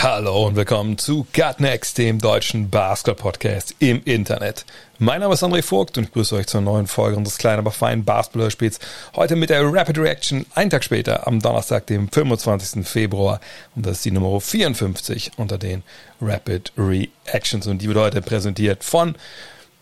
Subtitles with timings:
[0.00, 4.64] Hallo und willkommen zu Gut Next, dem deutschen Basketball-Podcast im Internet.
[5.00, 7.72] Mein Name ist André Vogt und ich grüße euch zur neuen Folge unseres kleinen, aber
[7.72, 8.78] feinen Basketball-Spiels.
[9.16, 12.86] Heute mit der Rapid Reaction, einen Tag später, am Donnerstag, dem 25.
[12.86, 13.40] Februar.
[13.74, 15.82] Und das ist die Nummer 54 unter den
[16.20, 17.66] Rapid Reactions.
[17.66, 19.16] Und die wird heute präsentiert von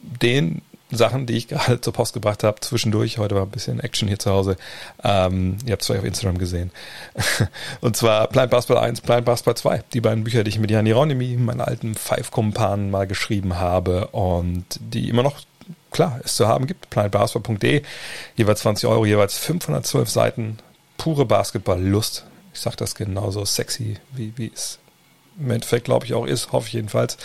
[0.00, 3.18] den Sachen, die ich gerade zur Post gebracht habe, zwischendurch.
[3.18, 4.56] Heute war ein bisschen Action hier zu Hause.
[5.02, 6.70] Ähm, ihr habt es vielleicht auf Instagram gesehen.
[7.80, 9.84] Und zwar Blind Basketball 1, Blind Basketball 2.
[9.92, 14.64] Die beiden Bücher, die ich mit Jan Hieronymi, meinen alten Five-Kumpanen, mal geschrieben habe und
[14.80, 15.40] die immer noch
[15.90, 16.90] klar es zu haben gibt.
[16.90, 17.82] blindbasketball.de.
[18.36, 20.58] Jeweils 20 Euro, jeweils 512 Seiten.
[20.98, 22.24] Pure Basketball-Lust.
[22.54, 24.78] Ich sag das genauso sexy, wie, wie es
[25.38, 27.16] im Endeffekt glaube ich auch ist, hoffe ich jedenfalls.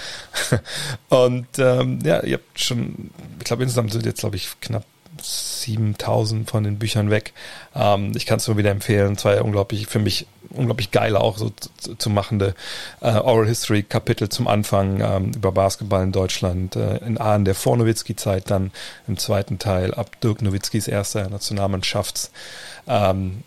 [1.10, 4.84] Und ähm, ja, ihr habt schon, ich glaube insgesamt sind jetzt glaube ich knapp
[5.22, 7.34] 7000 von den Büchern weg.
[7.76, 9.18] Ähm, ich kann es nur wieder empfehlen.
[9.18, 12.56] Zwei unglaublich, für mich unglaublich geile, auch so zu, zu machende
[13.02, 17.56] äh, Oral History Kapitel zum Anfang ähm, über Basketball in Deutschland, äh, in Ahn der
[17.56, 18.72] Vor-Nowitzki-Zeit, dann
[19.08, 22.32] im zweiten Teil ab Dirk Nowitzkis erster Nationalmannschafts
[22.88, 23.44] ähm,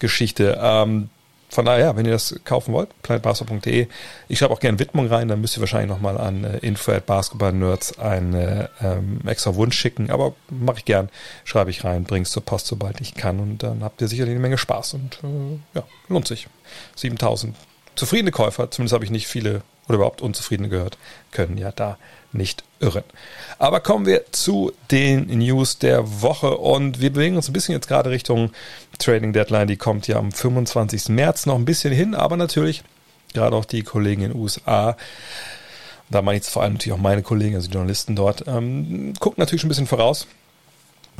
[0.00, 0.58] Geschichte.
[0.60, 1.10] Ähm,
[1.54, 3.86] von daher, wenn ihr das kaufen wollt, planetbasketball.de.
[4.28, 7.06] Ich schreibe auch gerne Widmung rein, dann müsst ihr wahrscheinlich nochmal an äh, info at
[7.06, 11.10] basketballnerds eine ähm, extra Wunsch schicken, aber mache ich gern,
[11.44, 14.40] schreibe ich rein, bring's zur Post, sobald ich kann und dann habt ihr sicherlich eine
[14.40, 16.48] Menge Spaß und äh, ja, lohnt sich.
[16.96, 17.54] 7000
[17.94, 20.98] zufriedene Käufer, zumindest habe ich nicht viele oder überhaupt unzufriedene gehört,
[21.30, 21.98] können ja da
[22.32, 23.04] nicht irren.
[23.58, 27.88] Aber kommen wir zu den News der Woche und wir bewegen uns ein bisschen jetzt
[27.88, 28.50] gerade Richtung
[28.98, 29.68] Trading Deadline.
[29.68, 31.10] Die kommt ja am 25.
[31.10, 32.82] März noch ein bisschen hin, aber natürlich
[33.32, 34.96] gerade auch die Kollegen in den USA
[36.10, 39.14] da meine ich jetzt vor allem natürlich auch meine Kollegen, also die Journalisten dort, ähm,
[39.18, 40.26] gucken natürlich schon ein bisschen voraus.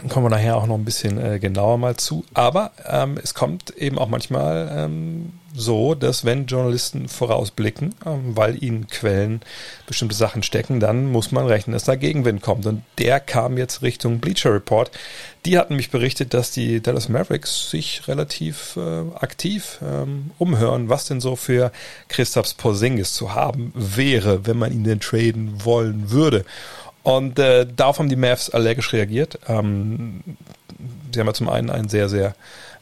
[0.09, 2.25] Kommen wir nachher auch noch ein bisschen äh, genauer mal zu.
[2.35, 8.63] Aber ähm, es kommt eben auch manchmal ähm, so, dass wenn Journalisten vorausblicken, ähm, weil
[8.63, 9.41] ihnen Quellen
[9.87, 12.67] bestimmte Sachen stecken, dann muss man rechnen, dass da Gegenwind kommt.
[12.67, 14.91] Und der kam jetzt Richtung Bleacher Report.
[15.47, 21.07] Die hatten mich berichtet, dass die Dallas Mavericks sich relativ äh, aktiv ähm, umhören, was
[21.07, 21.71] denn so für
[22.09, 26.45] Christophs Porzingis zu haben wäre, wenn man ihn denn traden wollen würde.
[27.05, 29.39] Und äh, darauf haben die Mavs allergisch reagiert.
[29.47, 30.25] Ähm,
[31.13, 32.35] sie haben ja zum einen einen sehr, sehr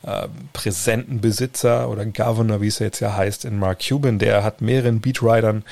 [0.05, 4.19] äh, präsenten Besitzer oder Governor, wie es jetzt ja heißt, in Mark Cuban.
[4.19, 5.65] Der hat mehreren Beatwritern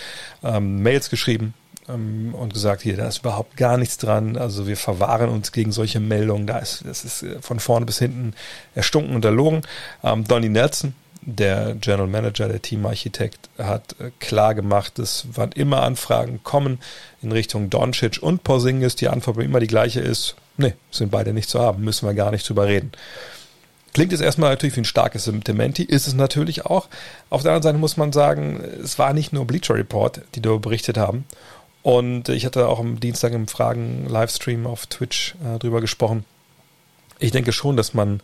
[0.42, 1.54] ähm, Mails geschrieben
[1.88, 4.36] ähm, und gesagt, hier, da ist überhaupt gar nichts dran.
[4.36, 6.48] Also wir verwahren uns gegen solche Meldungen.
[6.48, 8.34] Da ist, das ist äh, von vorne bis hinten
[8.74, 9.62] erstunken und erlogen.
[10.02, 15.82] Ähm, Donny Nelson, der General Manager, der Teamarchitekt, hat äh, klar gemacht, dass wann immer
[15.82, 16.78] Anfragen kommen
[17.22, 21.48] in Richtung Doncic und Porzingis, die Antwort immer die gleiche ist, nee, sind beide nicht
[21.48, 22.92] zu haben, müssen wir gar nicht drüber reden.
[23.92, 26.88] Klingt jetzt erstmal natürlich wie ein starkes Dementi, ist es natürlich auch.
[27.28, 30.60] Auf der anderen Seite muss man sagen, es war nicht nur Bleacher Report, die darüber
[30.60, 31.24] berichtet haben.
[31.82, 36.24] Und ich hatte auch am Dienstag im Fragen-Livestream auf Twitch äh, drüber gesprochen.
[37.18, 38.20] Ich denke schon, dass man,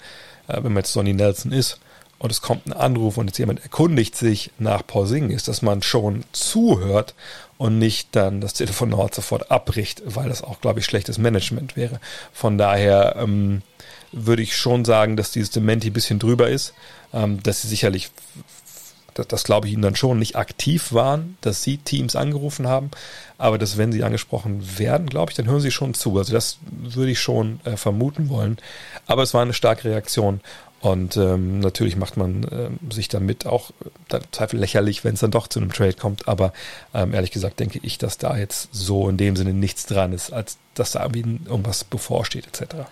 [0.46, 1.80] äh, wenn man jetzt Sonny Nelson ist,
[2.18, 5.82] und es kommt ein Anruf und jetzt jemand erkundigt sich nach Pausing, ist, dass man
[5.82, 7.14] schon zuhört
[7.58, 12.00] und nicht dann das Telefonat sofort abbricht, weil das auch, glaube ich, schlechtes Management wäre.
[12.32, 13.62] Von daher ähm,
[14.12, 16.74] würde ich schon sagen, dass dieses Dementi ein bisschen drüber ist,
[17.12, 18.10] ähm, dass sie sicherlich,
[19.14, 22.90] das, das glaube ich ihnen dann schon, nicht aktiv waren, dass sie Teams angerufen haben,
[23.38, 26.16] aber dass wenn sie angesprochen werden, glaube ich, dann hören sie schon zu.
[26.16, 28.58] Also das würde ich schon äh, vermuten wollen.
[29.06, 30.40] Aber es war eine starke Reaktion
[30.86, 33.72] und ähm, natürlich macht man ähm, sich damit auch
[34.12, 36.28] äh, Zweifel lächerlich, wenn es dann doch zu einem Trade kommt.
[36.28, 36.52] Aber
[36.94, 40.32] ähm, ehrlich gesagt denke ich, dass da jetzt so in dem Sinne nichts dran ist,
[40.32, 42.86] als dass da irgendwas bevorsteht etc.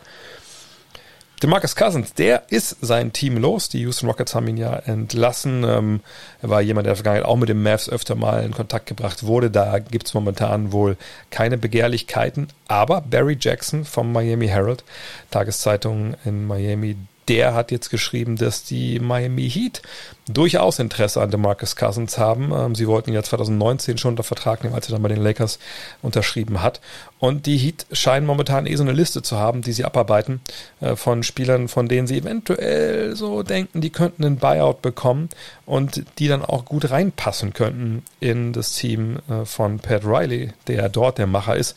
[1.41, 3.69] Demarcus Cousins, der ist sein Team los.
[3.69, 5.63] Die Houston Rockets haben ihn ja entlassen.
[5.63, 6.01] Ähm,
[6.43, 8.87] er war jemand, der in der Vergangenheit auch mit den Mavs öfter mal in Kontakt
[8.87, 9.53] gebracht wurde.
[9.53, 10.97] Da gibt es momentan wohl
[11.31, 12.49] keine Begehrlichkeiten.
[12.67, 14.83] Aber Barry Jackson vom Miami Herald,
[15.31, 16.97] Tageszeitung in Miami,
[17.29, 19.82] der hat jetzt geschrieben, dass die Miami Heat
[20.26, 22.53] durchaus Interesse an DeMarcus Cousins haben.
[22.53, 25.59] Ähm, sie wollten ja 2019 schon unter Vertrag nehmen, als er dann bei den Lakers
[26.03, 26.81] unterschrieben hat.
[27.19, 30.41] Und die Heat scheinen momentan eh so eine Liste zu haben, die sie abarbeiten
[30.81, 35.29] äh, von Spielern, von denen sie eventuell so denken, die könnten einen Buyout bekommen
[35.67, 40.88] und die dann auch gut reinpassen könnten in das Team äh, von Pat Riley, der
[40.88, 41.77] dort der Macher ist.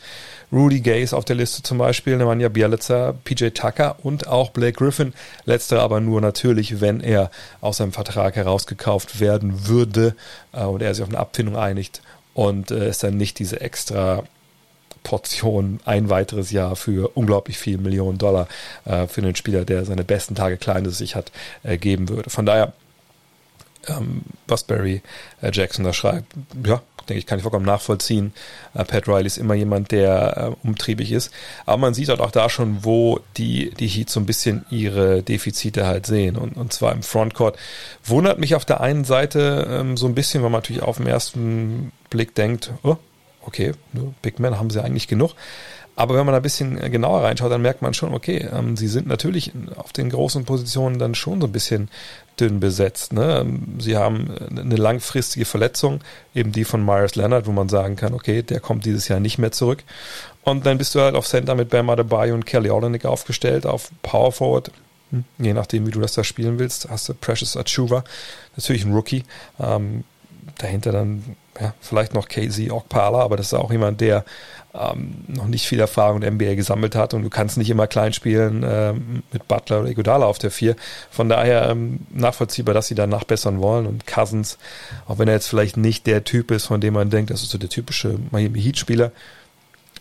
[0.50, 4.78] Rudy Gay ist auf der Liste zum Beispiel, Nemanja Bielica, PJ Tucker und auch Blake
[4.78, 5.12] Griffin.
[5.44, 7.30] Letzterer aber nur natürlich, wenn er
[7.60, 10.14] aus seinem Vertrag herausgekauft werden würde
[10.52, 12.02] äh, und er sich auf eine Abfindung einigt
[12.34, 14.24] und äh, es dann nicht diese extra
[15.02, 18.48] Portion ein weiteres Jahr für unglaublich viel Millionen Dollar
[18.84, 21.32] äh, für einen Spieler, der seine besten Tage klein sich hat,
[21.62, 22.30] äh, geben würde.
[22.30, 22.72] Von daher,
[23.90, 25.02] ähm, was Barry
[25.40, 26.32] äh, Jackson da schreibt,
[26.64, 28.32] ja, denke ich, kann ich vollkommen nachvollziehen.
[28.74, 31.32] Äh, Pat Riley ist immer jemand, der äh, umtriebig ist.
[31.66, 35.22] Aber man sieht halt auch da schon, wo die, die Heat so ein bisschen ihre
[35.22, 36.36] Defizite halt sehen.
[36.36, 37.58] Und, und zwar im Frontcourt.
[38.04, 41.06] Wundert mich auf der einen Seite ähm, so ein bisschen, weil man natürlich auf den
[41.06, 42.96] ersten Blick denkt, oh,
[43.42, 43.72] okay,
[44.22, 45.32] Big Men haben sie eigentlich genug.
[45.98, 49.08] Aber wenn man ein bisschen genauer reinschaut, dann merkt man schon, okay, ähm, sie sind
[49.08, 51.90] natürlich auf den großen Positionen dann schon so ein bisschen
[52.38, 53.12] dünn besetzt.
[53.12, 53.44] Ne?
[53.80, 55.98] Sie haben eine langfristige Verletzung,
[56.36, 59.38] eben die von Myers Leonard, wo man sagen kann, okay, der kommt dieses Jahr nicht
[59.38, 59.82] mehr zurück.
[60.44, 63.90] Und dann bist du halt auf Center mit Bam Adebayo und Kelly Olynyk aufgestellt, auf
[64.02, 64.70] Power Forward,
[65.10, 68.04] hm, je nachdem, wie du das da spielen willst, hast du Precious Achuva,
[68.56, 69.24] natürlich ein Rookie.
[69.58, 70.04] Ähm,
[70.58, 74.24] dahinter dann ja, vielleicht noch Casey Okpala, aber das ist auch jemand, der
[74.74, 77.86] ähm, noch nicht viel Erfahrung in der NBA gesammelt hat und du kannst nicht immer
[77.86, 80.76] klein spielen ähm, mit Butler oder Iguodala auf der vier.
[81.10, 84.58] Von daher ähm, nachvollziehbar, dass sie da nachbessern wollen und Cousins,
[85.06, 87.50] auch wenn er jetzt vielleicht nicht der Typ ist, von dem man denkt, das ist
[87.50, 89.12] so der typische Miami Heat Spieler,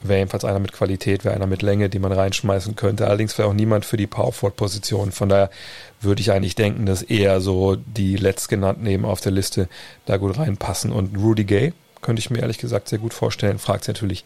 [0.02, 3.08] wäre jedenfalls einer mit Qualität, wäre einer mit Länge, die man reinschmeißen könnte.
[3.08, 5.12] Allerdings wäre auch niemand für die Power Forward Position.
[5.12, 5.50] Von daher
[6.02, 9.68] würde ich eigentlich denken, dass eher so die letztgenannten eben auf der Liste
[10.06, 10.92] da gut reinpassen.
[10.92, 11.74] Und Rudy Gay
[12.08, 13.60] könnte ich mir ehrlich gesagt sehr gut vorstellen.
[13.60, 14.24] Fragt sich natürlich,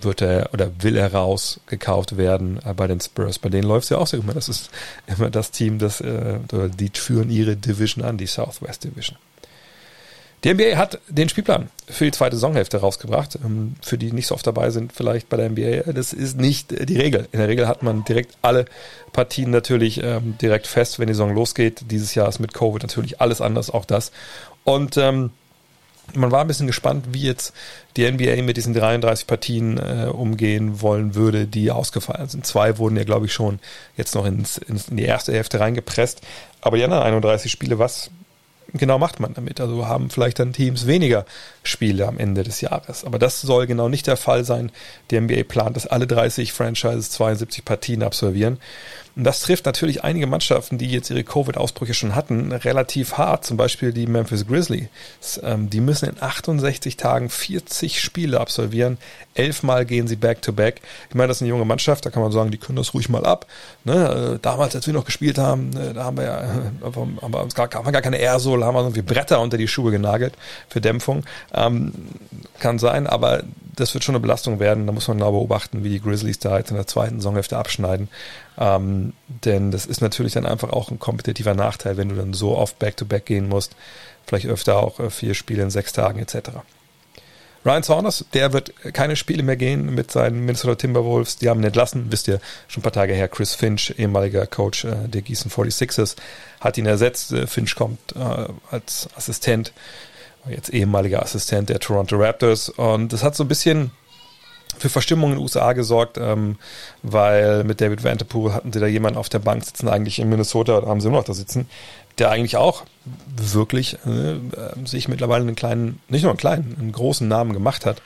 [0.00, 3.40] wird er oder will er rausgekauft werden äh, bei den Spurs.
[3.40, 4.32] Bei denen läuft es ja auch so immer.
[4.32, 4.70] Das ist
[5.08, 6.38] immer das Team, das äh,
[6.78, 9.18] die führen ihre Division an, die Southwest Division.
[10.44, 13.40] Die NBA hat den Spielplan für die zweite Saisonhälfte rausgebracht.
[13.44, 15.92] Ähm, für die nicht so oft dabei sind, vielleicht bei der NBA.
[15.94, 17.26] Das ist nicht die Regel.
[17.32, 18.66] In der Regel hat man direkt alle
[19.12, 21.90] Partien natürlich ähm, direkt fest, wenn die Saison losgeht.
[21.90, 24.12] Dieses Jahr ist mit Covid natürlich alles anders, auch das.
[24.62, 25.30] Und ähm,
[26.14, 27.54] man war ein bisschen gespannt, wie jetzt
[27.96, 32.46] die NBA mit diesen 33 Partien äh, umgehen wollen würde, die ausgefallen sind.
[32.46, 33.58] Zwei wurden ja, glaube ich, schon
[33.96, 36.20] jetzt noch ins, ins, in die erste Hälfte reingepresst.
[36.60, 38.10] Aber die anderen 31 Spiele, was
[38.72, 39.60] genau macht man damit?
[39.60, 41.24] Also haben vielleicht dann Teams weniger
[41.62, 43.04] Spiele am Ende des Jahres.
[43.04, 44.70] Aber das soll genau nicht der Fall sein.
[45.10, 48.58] Die NBA plant, dass alle 30 Franchises 72 Partien absolvieren.
[49.16, 53.44] Und das trifft natürlich einige Mannschaften, die jetzt ihre Covid-Ausbrüche schon hatten, relativ hart.
[53.44, 54.88] Zum Beispiel die Memphis Grizzlies.
[55.42, 58.98] Ähm, die müssen in 68 Tagen 40 Spiele absolvieren.
[59.34, 60.76] Elfmal gehen sie back-to-back.
[60.76, 60.82] -back.
[61.10, 63.08] Ich meine, das ist eine junge Mannschaft, da kann man sagen, die können das ruhig
[63.08, 63.46] mal ab.
[63.84, 64.34] Ne?
[64.34, 66.42] Äh, damals, als wir noch gespielt haben, äh, da haben wir ja,
[66.82, 69.68] haben wir uns gar, haben wir gar keine da haben wir irgendwie Bretter unter die
[69.68, 70.34] Schuhe genagelt
[70.68, 71.24] für Dämpfung.
[71.52, 71.92] Ähm,
[72.58, 73.44] kann sein, aber
[73.76, 74.86] das wird schon eine Belastung werden.
[74.86, 78.08] Da muss man genau beobachten, wie die Grizzlies da jetzt in der zweiten Saisonhälfte abschneiden.
[78.58, 79.14] Ähm,
[79.44, 82.78] denn das ist natürlich dann einfach auch ein kompetitiver Nachteil, wenn du dann so oft
[82.78, 83.74] Back-to-Back -back gehen musst.
[84.26, 86.50] Vielleicht öfter auch äh, vier Spiele in sechs Tagen etc.
[87.64, 91.38] Ryan Saunders, der wird keine Spiele mehr gehen mit seinen Minnesota Timberwolves.
[91.38, 93.26] Die haben ihn entlassen, wisst ihr, schon ein paar Tage her.
[93.26, 96.16] Chris Finch, ehemaliger Coach äh, der Gießen 46ers,
[96.60, 97.32] hat ihn ersetzt.
[97.32, 98.14] Äh, Finch kommt
[98.70, 99.72] als Assistent,
[100.48, 102.68] jetzt ehemaliger Assistent der Toronto Raptors.
[102.68, 103.90] Und das hat so ein bisschen
[104.78, 106.56] für Verstimmung in den USA gesorgt, ähm,
[107.02, 110.78] weil mit David Vanterpool hatten sie da jemanden auf der Bank sitzen, eigentlich in Minnesota,
[110.78, 111.68] oder haben sie immer noch da sitzen,
[112.18, 112.84] der eigentlich auch
[113.36, 114.36] wirklich äh,
[114.86, 118.00] sich mittlerweile einen kleinen, nicht nur einen kleinen, einen großen Namen gemacht hat,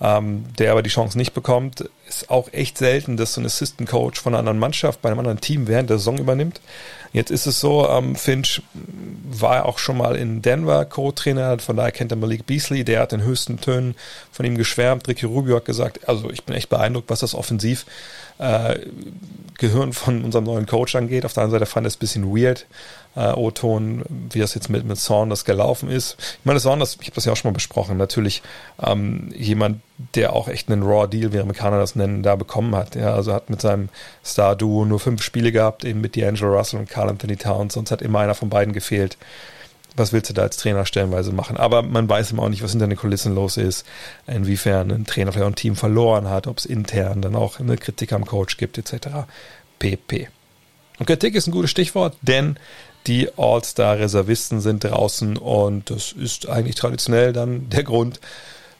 [0.00, 3.88] ähm, der aber die Chance nicht bekommt, ist auch echt selten, dass so ein Assistant
[3.88, 6.60] Coach von einer anderen Mannschaft bei einem anderen Team während der Saison übernimmt.
[7.16, 11.90] Jetzt ist es so, ähm, Finch war auch schon mal in Denver Co-Trainer, von daher
[11.90, 13.94] kennt er Malik Beasley, der hat in höchsten Tönen
[14.30, 15.08] von ihm geschwärmt.
[15.08, 17.86] Ricky Rubio hat gesagt, also ich bin echt beeindruckt, was das offensiv
[18.38, 18.78] äh,
[19.58, 21.24] Gehirn von unserem neuen Coach angeht.
[21.24, 22.66] Auf der anderen Seite fand er es ein bisschen weird,
[23.14, 26.16] äh, O-Ton, wie das jetzt mit, mit Saunders gelaufen ist.
[26.18, 28.42] Ich meine, Saunders, ich habe das ja auch schon mal besprochen, natürlich
[28.82, 29.80] ähm, jemand,
[30.14, 32.94] der auch echt einen Raw-Deal, wie Amerikaner das nennen, da bekommen hat.
[32.96, 33.88] Ja, also hat mit seinem
[34.24, 38.02] Star-Duo nur fünf Spiele gehabt, eben mit D'Angelo Russell und Carl Anthony Towns, sonst hat
[38.02, 39.16] immer einer von beiden gefehlt
[39.96, 41.56] was willst du da als Trainer stellenweise machen?
[41.56, 43.86] Aber man weiß immer auch nicht, was hinter den Kulissen los ist,
[44.26, 48.12] inwiefern ein Trainer vielleicht ein Team verloren hat, ob es intern dann auch eine Kritik
[48.12, 49.08] am Coach gibt, etc.
[49.78, 50.28] pp.
[50.98, 52.58] Und Kritik ist ein gutes Stichwort, denn
[53.06, 58.20] Die All-Star-Reservisten sind draußen und das ist eigentlich traditionell dann der Grund,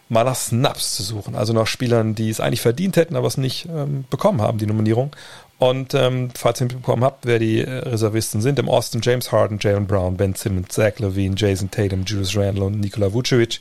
[0.09, 1.35] mal nach Snaps zu suchen.
[1.35, 4.67] Also nach Spielern, die es eigentlich verdient hätten, aber es nicht ähm, bekommen haben, die
[4.67, 5.13] Nominierung.
[5.59, 9.59] Und ähm, falls ihr mitbekommen habt, wer die äh, Reservisten sind, im Osten James Harden,
[9.61, 13.61] Jalen Brown, Ben Simmons, Zach Levine, Jason Tatum, Julius Randle und Nikola Vucevic.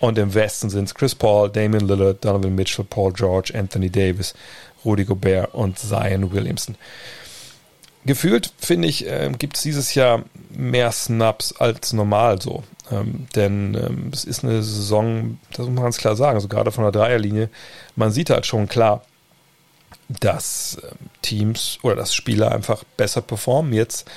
[0.00, 4.34] Und im Westen sind es Chris Paul, Damian Lillard, Donovan Mitchell, Paul George, Anthony Davis,
[4.84, 6.76] Rudy Gobert und Zion Williamson.
[8.04, 12.62] Gefühlt, finde ich, äh, gibt es dieses Jahr mehr Snaps als normal so.
[12.90, 16.70] Ähm, denn ähm, es ist eine Saison, das muss man ganz klar sagen, also gerade
[16.70, 17.50] von der Dreierlinie,
[17.96, 19.02] man sieht halt schon klar,
[20.08, 23.72] dass ähm, Teams oder dass Spieler einfach besser performen.
[23.72, 24.08] Jetzt,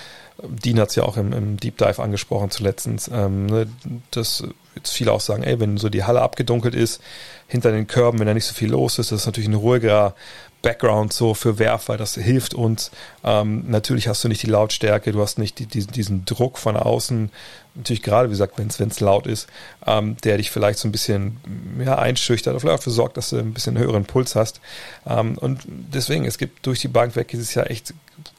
[0.41, 3.67] Dean hat es ja auch im, im, Deep Dive angesprochen zuletzt, ähm, ne,
[4.11, 4.43] dass
[4.75, 7.01] jetzt viele auch sagen, ey, wenn so die Halle abgedunkelt ist,
[7.47, 10.15] hinter den Körben, wenn da nicht so viel los ist, das ist natürlich ein ruhigerer
[10.61, 12.91] Background so für Werfer, das hilft uns.
[13.23, 16.75] Ähm, natürlich hast du nicht die Lautstärke, du hast nicht die, diesen, diesen Druck von
[16.75, 17.31] außen.
[17.75, 19.47] Natürlich gerade, wie gesagt, wenn es laut ist,
[19.85, 21.37] ähm, der dich vielleicht so ein bisschen
[21.83, 24.59] ja, einschüchtert oder vielleicht dafür sorgt, dass du ein bisschen höheren Puls hast.
[25.07, 27.93] Ähm, und deswegen, es gibt durch die Bank weg dieses Jahr echt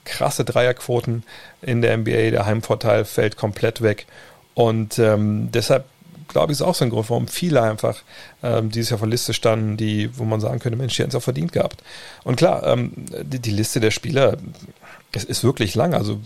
[0.05, 1.25] krasse Dreierquoten
[1.62, 2.31] in der NBA.
[2.31, 4.07] Der Heimvorteil fällt komplett weg.
[4.55, 5.87] Und ähm, deshalb
[6.33, 7.97] glaube ich, ist auch so ein Grund, warum viele einfach
[8.43, 11.17] ähm, dieses Jahr der Liste standen, die, wo man sagen könnte, Mensch, die hätten es
[11.17, 11.83] auch verdient gehabt.
[12.25, 14.37] Und klar, ähm, die, die, Liste der Spieler
[15.13, 15.95] es ist wirklich lang.
[15.95, 16.21] Also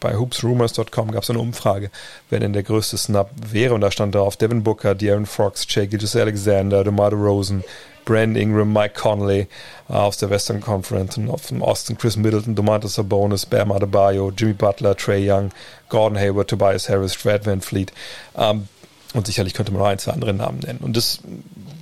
[0.00, 1.90] bei hoopsrumors.com gab es eine Umfrage,
[2.30, 3.74] wer denn der größte Snap wäre.
[3.74, 7.62] Und da stand drauf Devin Booker, De'Aaron Fox, Jay Gilgis Alexander, DeMar Rosen,
[8.04, 9.46] Brand Ingram, Mike Conley
[9.88, 14.30] äh, aus der Western Conference und auf dem Osten Chris Middleton, Domantas Sabonis, Bam Adebayo,
[14.36, 15.50] Jimmy Butler, Trey Young,
[15.88, 17.92] Gordon Hayward, Tobias Harris, Fred Van Fleet.
[18.36, 18.68] Ähm,
[19.14, 20.80] und sicherlich könnte man noch ein, zwei andere Namen nennen.
[20.80, 21.20] Und das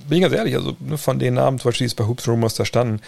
[0.07, 2.27] bin ich ganz ehrlich, also ne, von den Namen, zum Beispiel, die es bei Hoops
[2.27, 3.01] Rumors da standen,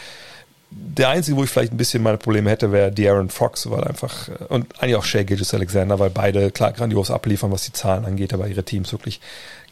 [0.71, 4.29] der einzige, wo ich vielleicht ein bisschen meine Probleme hätte, wäre De'Aaron Fox, weil einfach,
[4.29, 8.05] äh, und eigentlich auch Shea Gilgis Alexander, weil beide klar grandios abliefern, was die Zahlen
[8.05, 9.21] angeht, aber ihre Teams wirklich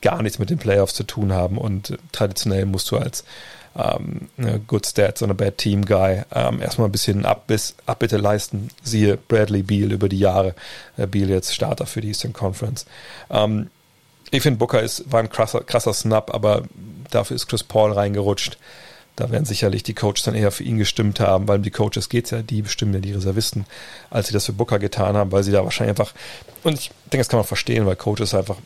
[0.02, 3.24] gar nichts mit den Playoffs zu tun haben und äh, traditionell musst du als
[3.76, 8.18] ähm, ne, Good Stats und a Bad Team Guy ähm, erstmal ein bisschen Abbiss, Abbitte
[8.18, 8.70] leisten.
[8.84, 10.54] Siehe Bradley Beal über die Jahre.
[10.98, 12.86] Äh, Beal jetzt Starter für die Eastern Conference.
[13.32, 13.70] Ähm,
[14.34, 16.64] ich finde, Booker ist, war ein krasser, krasser Snap, aber
[17.12, 18.58] dafür ist Chris Paul reingerutscht.
[19.16, 22.10] Da werden sicherlich die Coaches dann eher für ihn gestimmt haben, weil um die Coaches
[22.10, 23.66] geht es ja, die bestimmen ja die Reservisten,
[24.10, 26.14] als sie das für Booker getan haben, weil sie da wahrscheinlich einfach,
[26.64, 28.58] und ich denke, das kann man verstehen, weil Coaches einfach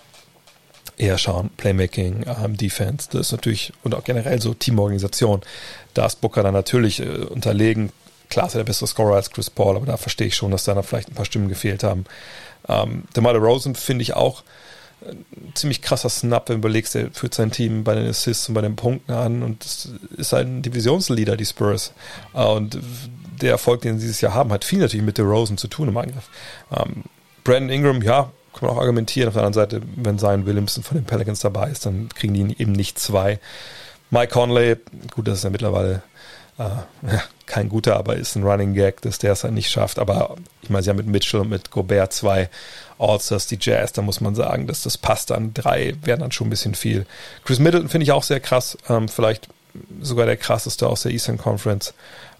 [0.95, 5.41] eher schauen, Playmaking, ähm, Defense, das ist natürlich, und auch generell so Teamorganisation,
[5.93, 7.91] da ist Booker dann natürlich äh, unterlegen.
[8.29, 10.63] Klar ist er der bessere Scorer als Chris Paul, aber da verstehe ich schon, dass
[10.63, 12.05] da vielleicht ein paar Stimmen gefehlt haben.
[12.69, 14.43] Ähm, DeMar Rosen finde ich auch,
[15.53, 18.61] ziemlich krasser Snap, wenn du überlegst, er führt sein Team bei den Assists und bei
[18.61, 19.65] den Punkten an und
[20.17, 21.93] ist ein Divisionsleader, die Spurs.
[22.33, 22.79] Äh, und
[23.41, 25.97] der Erfolg, den sie dieses Jahr haben, hat viel natürlich mit Rosen zu tun im
[25.97, 26.29] Angriff.
[26.75, 27.03] Ähm,
[27.43, 29.27] Brandon Ingram, ja, kann man auch argumentieren.
[29.27, 32.59] Auf der anderen Seite, wenn Zion Williamson von den Pelicans dabei ist, dann kriegen die
[32.59, 33.39] eben nicht zwei.
[34.09, 34.77] Mike Conley,
[35.13, 36.01] gut, das ist ja mittlerweile
[36.57, 36.63] äh,
[37.45, 39.99] kein guter, aber ist ein Running Gag, dass der es halt nicht schafft.
[39.99, 42.49] Aber ich meine, sie haben mit Mitchell und mit Gobert zwei
[42.99, 45.53] Allstars, die Jazz, da muss man sagen, dass das passt dann.
[45.53, 47.05] Drei wären dann schon ein bisschen viel.
[47.43, 49.49] Chris Middleton finde ich auch sehr krass, ähm, vielleicht
[50.01, 51.93] sogar der krasseste aus der Eastern Conference.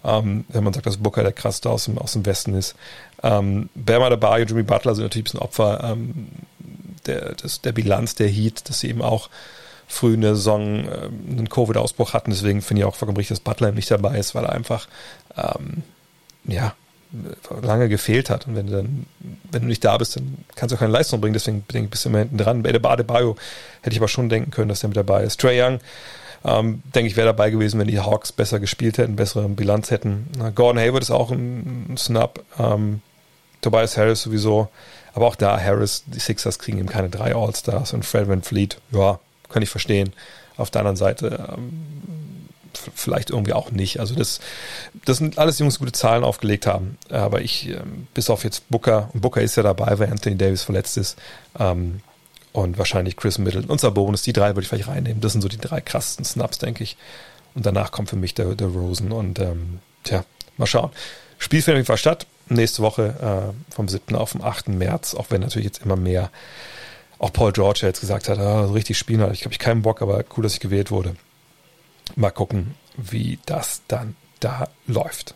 [0.04, 2.74] Ähm, wenn man sagt, dass Booker der krasseste aus dem, aus dem Westen ist.
[3.22, 6.28] Ähm, Bam Adebayo Jimmy Butler sind natürlich ein Opfer ähm,
[7.06, 9.28] der, des, der Bilanz der Heat, dass sie eben auch
[9.88, 12.30] früh in der Saison äh, einen Covid-Ausbruch hatten.
[12.30, 14.86] Deswegen finde ich auch vollkommen richtig, dass Butler nicht dabei ist, weil er einfach
[15.36, 15.82] ähm,
[16.44, 16.74] ja,
[17.62, 18.46] lange gefehlt hat.
[18.46, 19.06] Und wenn du dann,
[19.50, 21.34] wenn du nicht da bist, dann kannst du auch keine Leistung bringen.
[21.34, 22.62] Deswegen denke ich, bist du immer hinten dran.
[22.62, 23.36] Bei der Bade Bio
[23.82, 25.40] hätte ich aber schon denken können, dass der mit dabei ist.
[25.40, 25.80] Trey Young,
[26.44, 30.28] ähm, denke ich, wäre dabei gewesen, wenn die Hawks besser gespielt hätten, bessere Bilanz hätten.
[30.54, 32.40] Gordon Hayward ist auch ein, Snap.
[32.58, 33.00] Ähm,
[33.60, 34.68] Tobias Harris sowieso.
[35.14, 38.78] Aber auch da, Harris, die Sixers kriegen eben keine drei All-Stars und Fred Van Fleet,
[38.92, 40.12] ja, kann ich verstehen.
[40.56, 42.37] Auf der anderen Seite ähm,
[42.94, 44.00] vielleicht irgendwie auch nicht.
[44.00, 44.40] Also das,
[45.04, 46.98] das sind alles Jungs, die gute Zahlen aufgelegt haben.
[47.10, 50.62] Aber ich, ähm, bis auf jetzt Booker, und Booker ist ja dabei, weil Anthony Davis
[50.62, 51.16] verletzt ist,
[51.58, 52.00] ähm,
[52.52, 55.20] und wahrscheinlich Chris Middleton und Sabonis, die drei würde ich vielleicht reinnehmen.
[55.20, 56.96] Das sind so die drei krassesten Snaps, denke ich.
[57.54, 60.24] Und danach kommt für mich der, der Rosen und ähm, tja,
[60.56, 60.90] mal schauen.
[61.38, 62.26] Spiel findet auf jeden Fall statt.
[62.48, 64.16] Nächste Woche äh, vom 7.
[64.16, 64.68] auf den 8.
[64.68, 66.30] März, auch wenn natürlich jetzt immer mehr
[67.18, 69.32] auch Paul George jetzt gesagt hat, ah, richtig spielen hat.
[69.32, 71.16] Ich habe ich keinen Bock, aber cool, dass ich gewählt wurde.
[72.16, 75.34] Mal gucken, wie das dann da läuft.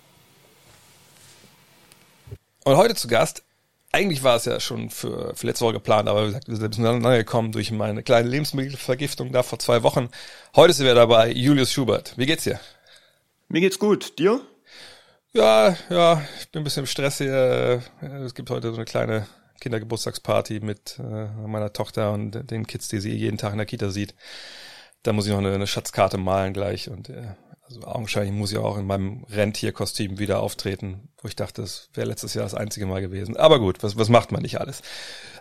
[2.65, 3.43] Und heute zu Gast,
[3.91, 6.65] eigentlich war es ja schon für, für letzte Woche geplant, aber wie gesagt, wir sind
[6.87, 10.09] ein bisschen gekommen durch meine kleine Lebensmittelvergiftung da vor zwei Wochen.
[10.57, 12.15] Heute ist er dabei, Julius Schubert.
[12.17, 12.59] Wie geht's dir?
[13.49, 14.19] Mir geht's gut.
[14.19, 14.41] Dir?
[15.35, 17.83] Ja, ja, ich bin ein bisschen im Stress hier.
[18.25, 19.27] Es gibt heute so eine kleine
[19.61, 23.91] Kindergeburtstagsparty mit äh, meiner Tochter und den Kids, die sie jeden Tag in der Kita
[23.91, 24.15] sieht.
[25.03, 27.35] Da muss ich noch eine, eine Schatzkarte malen gleich und äh,
[27.75, 32.07] also augenscheinlich muss ich auch in meinem Rentierkostüm wieder auftreten, wo ich dachte, das wäre
[32.07, 33.37] letztes Jahr das einzige Mal gewesen.
[33.37, 34.83] Aber gut, was, was macht man nicht alles?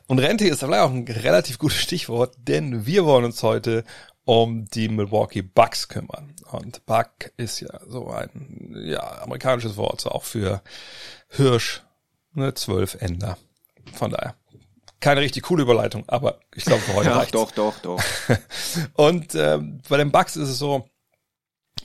[0.08, 3.84] Und Rentier ist vielleicht auch ein relativ gutes Stichwort, denn wir wollen uns heute
[4.24, 6.34] um die Milwaukee Bucks kümmern.
[6.52, 10.62] Und Buck ist ja so ein ja, amerikanisches Wort, so auch für
[11.30, 11.82] Hirsch,
[12.34, 13.38] ne, zwölf Ender.
[13.94, 14.36] Von daher.
[15.02, 17.34] Keine richtig coole Überleitung, aber ich glaube für heute ja, reicht's.
[17.34, 18.02] Doch, doch, doch.
[18.94, 20.86] Und äh, bei den Bucks ist es so,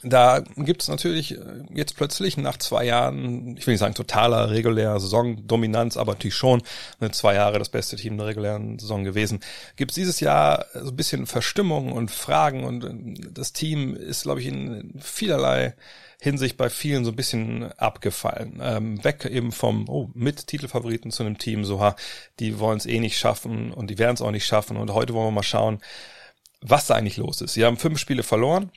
[0.09, 1.41] da gibt es natürlich äh,
[1.73, 6.61] jetzt plötzlich nach zwei Jahren, ich will nicht sagen totaler regulärer Saisondominanz, aber natürlich schon
[6.99, 9.39] ne, zwei Jahre das beste Team der regulären Saison gewesen,
[9.75, 14.23] gibt es dieses Jahr so ein bisschen Verstimmung und Fragen und äh, das Team ist,
[14.23, 15.75] glaube ich, in vielerlei
[16.19, 18.59] Hinsicht bei vielen so ein bisschen abgefallen.
[18.61, 21.95] Ähm, weg eben vom oh, mit Titelfavoriten zu einem Team, so ha,
[22.39, 24.77] die wollen es eh nicht schaffen und die werden es auch nicht schaffen.
[24.77, 25.79] Und heute wollen wir mal schauen,
[26.61, 27.53] was da eigentlich los ist.
[27.53, 28.71] Sie haben fünf Spiele verloren,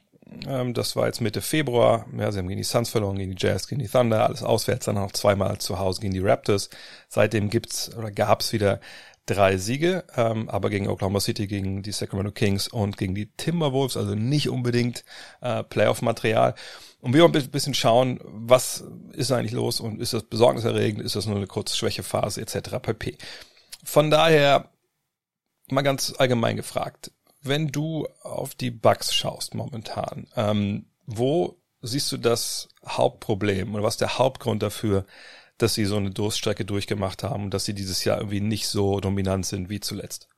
[0.46, 2.06] ähm, das war jetzt Mitte Februar.
[2.16, 4.86] Ja, sie haben gegen die Suns verloren, gegen die Jazz, gegen die Thunder, alles auswärts,
[4.86, 6.70] dann noch zweimal zu Hause gegen die Raptors.
[7.08, 8.80] Seitdem gibt's oder gab's wieder
[9.26, 13.96] drei Siege, ähm, aber gegen Oklahoma City, gegen die Sacramento Kings und gegen die Timberwolves,
[13.96, 15.04] also nicht unbedingt
[15.40, 16.54] äh, Playoff-Material.
[17.00, 21.16] Und wir wollen ein bisschen schauen, was ist eigentlich los und ist das besorgniserregend, ist
[21.16, 22.78] das nur eine kurze Schwächephase etc.
[22.82, 23.16] pp.
[23.84, 24.70] Von daher
[25.70, 32.16] mal ganz allgemein gefragt, wenn du auf die Bugs schaust momentan, ähm, wo siehst du
[32.16, 35.06] das Hauptproblem oder was der Hauptgrund dafür,
[35.58, 39.00] dass sie so eine Durststrecke durchgemacht haben und dass sie dieses Jahr irgendwie nicht so
[39.00, 40.28] dominant sind wie zuletzt?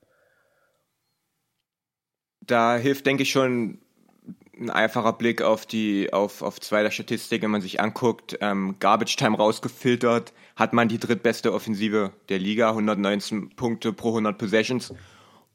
[2.41, 3.79] Da hilft, denke ich, schon
[4.57, 8.75] ein einfacher Blick auf die auf, auf zwei der Statistiken, wenn man sich anguckt, ähm,
[8.79, 14.93] Garbage Time rausgefiltert, hat man die drittbeste Offensive der Liga, 119 Punkte pro 100 Possessions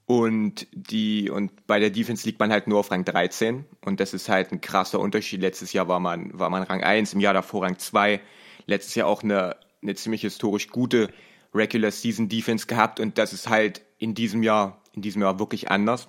[0.08, 3.66] und die, und bei der Defense liegt man halt nur auf Rang 13.
[3.82, 5.42] Und das ist halt ein krasser Unterschied.
[5.42, 8.18] Letztes Jahr war man, war man Rang 1, im Jahr davor Rang 2.
[8.64, 11.12] Letztes Jahr auch eine, eine ziemlich historisch gute
[11.52, 13.00] Regular Season Defense gehabt.
[13.00, 16.08] Und das ist halt in diesem Jahr, in diesem Jahr wirklich anders.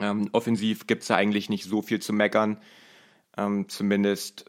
[0.00, 2.58] Ähm, offensiv gibt's da eigentlich nicht so viel zu meckern.
[3.38, 4.46] Ähm, zumindest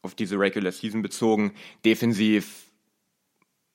[0.00, 1.52] auf diese Regular Season bezogen.
[1.84, 2.69] Defensiv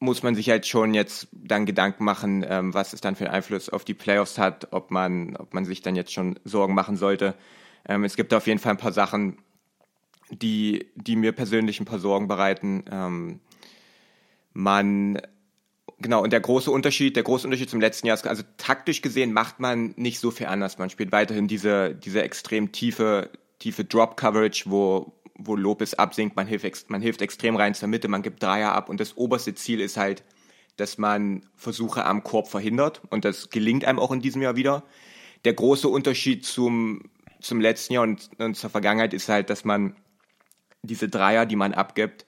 [0.06, 3.34] muss man sich halt schon jetzt dann Gedanken machen, ähm, was es dann für einen
[3.34, 6.96] Einfluss auf die Playoffs hat, ob man, ob man sich dann jetzt schon Sorgen machen
[6.96, 7.36] sollte.
[7.88, 9.38] Ähm, es gibt auf jeden Fall ein paar Sachen,
[10.32, 12.84] die, die mir persönlich ein paar Sorgen bereiten.
[12.90, 13.40] Ähm,
[14.54, 15.22] man,
[16.00, 19.34] genau, und der große Unterschied, der große Unterschied zum letzten Jahr ist, also taktisch gesehen
[19.34, 20.78] macht man nicht so viel anders.
[20.78, 26.90] Man spielt weiterhin diese, diese extrem tiefe, tiefe Drop-Coverage, wo, wo Lopez absinkt, man hilft,
[26.90, 29.98] man hilft extrem rein zur Mitte, man gibt Dreier ab und das oberste Ziel ist
[29.98, 30.24] halt,
[30.78, 34.84] dass man Versuche am Korb verhindert und das gelingt einem auch in diesem Jahr wieder.
[35.44, 37.04] Der große Unterschied zum,
[37.40, 39.96] zum letzten Jahr und, und zur Vergangenheit ist halt, dass man
[40.82, 42.26] diese Dreier, die man abgibt,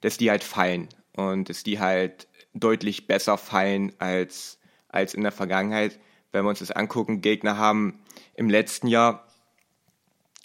[0.00, 5.32] dass die halt fallen und dass die halt deutlich besser fallen als, als in der
[5.32, 5.98] Vergangenheit.
[6.32, 8.00] Wenn wir uns das angucken, Gegner haben
[8.34, 9.26] im letzten Jahr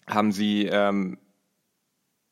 [0.08, 1.18] haben sie ähm,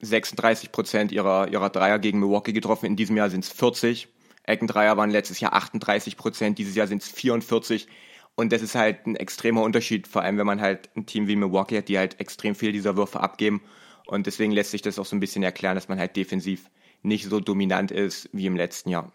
[0.03, 2.85] 36 Prozent ihrer, ihrer Dreier gegen Milwaukee getroffen.
[2.85, 4.07] In diesem Jahr sind es 40.
[4.43, 7.87] Eckendreier waren letztes Jahr 38 Prozent, dieses Jahr sind es 44.
[8.35, 11.35] Und das ist halt ein extremer Unterschied, vor allem wenn man halt ein Team wie
[11.35, 13.61] Milwaukee hat, die halt extrem viel dieser Würfe abgeben.
[14.07, 16.69] Und deswegen lässt sich das auch so ein bisschen erklären, dass man halt defensiv
[17.03, 19.11] nicht so dominant ist wie im letzten Jahr.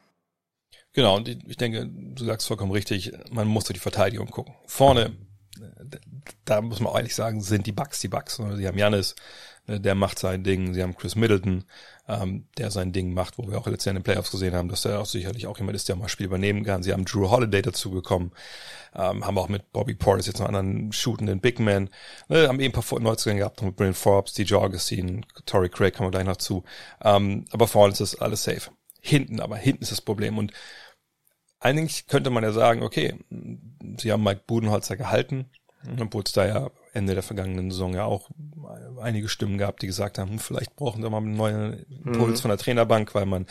[0.92, 4.54] Genau, und ich denke, du sagst vollkommen richtig, man muss auf die Verteidigung gucken.
[4.66, 5.16] Vorne,
[6.44, 8.36] da muss man ehrlich sagen, sind die Bugs die Bugs.
[8.36, 9.14] Sie haben Janis,
[9.68, 10.72] der macht sein Ding.
[10.72, 11.64] Sie haben Chris Middleton,
[12.08, 14.68] ähm, der sein Ding macht, wo wir auch letztes Jahr in den Playoffs gesehen haben,
[14.68, 16.82] dass er auch sicherlich auch jemand ist, der mal Spiel übernehmen kann.
[16.82, 18.32] Sie haben Drew Holiday dazu bekommen,
[18.94, 21.90] ähm, haben auch mit Bobby Portis jetzt noch einen anderen shootenden Big Man,
[22.28, 26.08] ne, haben eben ein paar Neuzugänge gehabt, mit Brian Forbes, DJ Augustine, Torrey Craig kommen
[26.08, 26.64] wir gleich noch zu.
[27.02, 28.70] Ähm, aber vorne ist das alles safe.
[29.00, 30.52] Hinten, aber hinten ist das Problem und
[31.60, 33.14] eigentlich könnte man ja sagen, okay,
[33.98, 35.50] sie haben Mike Budenholzer gehalten,
[36.00, 38.28] obwohl es da ja Ende der vergangenen Saison ja auch
[39.00, 42.42] einige Stimmen gehabt, die gesagt haben, hm, vielleicht brauchen wir mal einen neuen Impuls mhm.
[42.42, 43.46] von der Trainerbank, weil man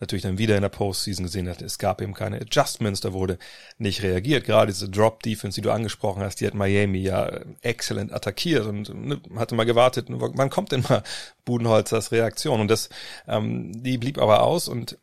[0.00, 3.38] natürlich dann wieder in der Postseason gesehen hat, es gab eben keine Adjustments, da wurde
[3.78, 4.44] nicht reagiert.
[4.44, 9.20] Gerade diese Drop-Defense, die du angesprochen hast, die hat Miami ja exzellent attackiert und ne,
[9.36, 11.02] hatte mal gewartet, wann kommt denn mal
[11.44, 12.60] Budenholzers Reaktion?
[12.60, 12.88] Und das,
[13.26, 14.98] ähm, die blieb aber aus und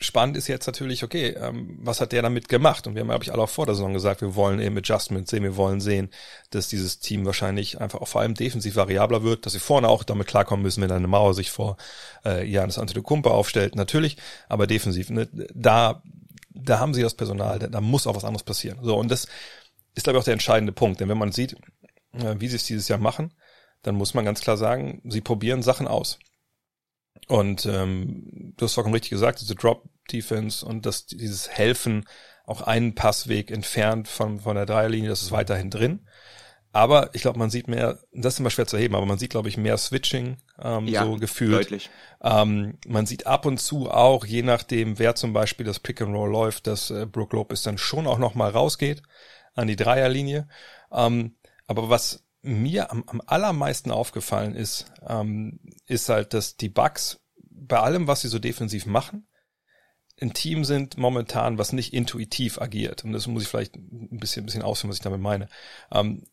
[0.00, 2.86] spannend ist jetzt natürlich, okay, ähm, was hat der damit gemacht?
[2.86, 5.30] Und wir haben, glaube ich, alle auch vor der Saison gesagt, wir wollen eben Adjustments
[5.30, 6.10] sehen, wir wollen sehen,
[6.50, 10.04] dass dieses Team wahrscheinlich einfach auch vor allem defensiv variabler wird, dass sie vorne auch
[10.04, 11.76] damit klarkommen müssen, wenn eine Mauer sich vor
[12.24, 14.16] äh, Janis Antetokounmpo aufstellt, natürlich,
[14.48, 16.02] aber defensiv, ne, da
[16.60, 18.78] da haben sie das Personal, da, da muss auch was anderes passieren.
[18.82, 19.28] So, und das
[19.94, 21.00] ist, glaube ich, auch der entscheidende Punkt.
[21.00, 21.54] Denn wenn man sieht,
[22.12, 23.32] äh, wie sie es dieses Jahr machen,
[23.82, 26.18] dann muss man ganz klar sagen, sie probieren Sachen aus.
[27.28, 32.06] Und ähm, du hast vollkommen richtig gesagt, diese Drop-Defense und das, dieses Helfen
[32.46, 36.06] auch einen Passweg entfernt von, von der Dreierlinie, das ist weiterhin drin.
[36.72, 39.30] Aber ich glaube, man sieht mehr, das ist immer schwer zu erheben, aber man sieht,
[39.30, 41.54] glaube ich, mehr Switching, ähm, ja, so gefühlt.
[41.54, 41.90] Deutlich.
[42.22, 46.14] Ähm, man sieht ab und zu auch, je nachdem, wer zum Beispiel das Pick and
[46.14, 49.02] Roll läuft, dass äh, Brook Lopez dann schon auch nochmal rausgeht
[49.54, 50.48] an die Dreierlinie.
[50.92, 51.36] Ähm,
[51.66, 57.78] aber was mir am, am allermeisten aufgefallen ist, ähm, ist halt, dass die Bugs bei
[57.78, 59.26] allem, was sie so defensiv machen,
[60.20, 63.04] ein Team sind momentan, was nicht intuitiv agiert.
[63.04, 65.48] Und das muss ich vielleicht ein bisschen, ein bisschen ausführen, was ich damit meine.
[65.92, 66.24] Ähm,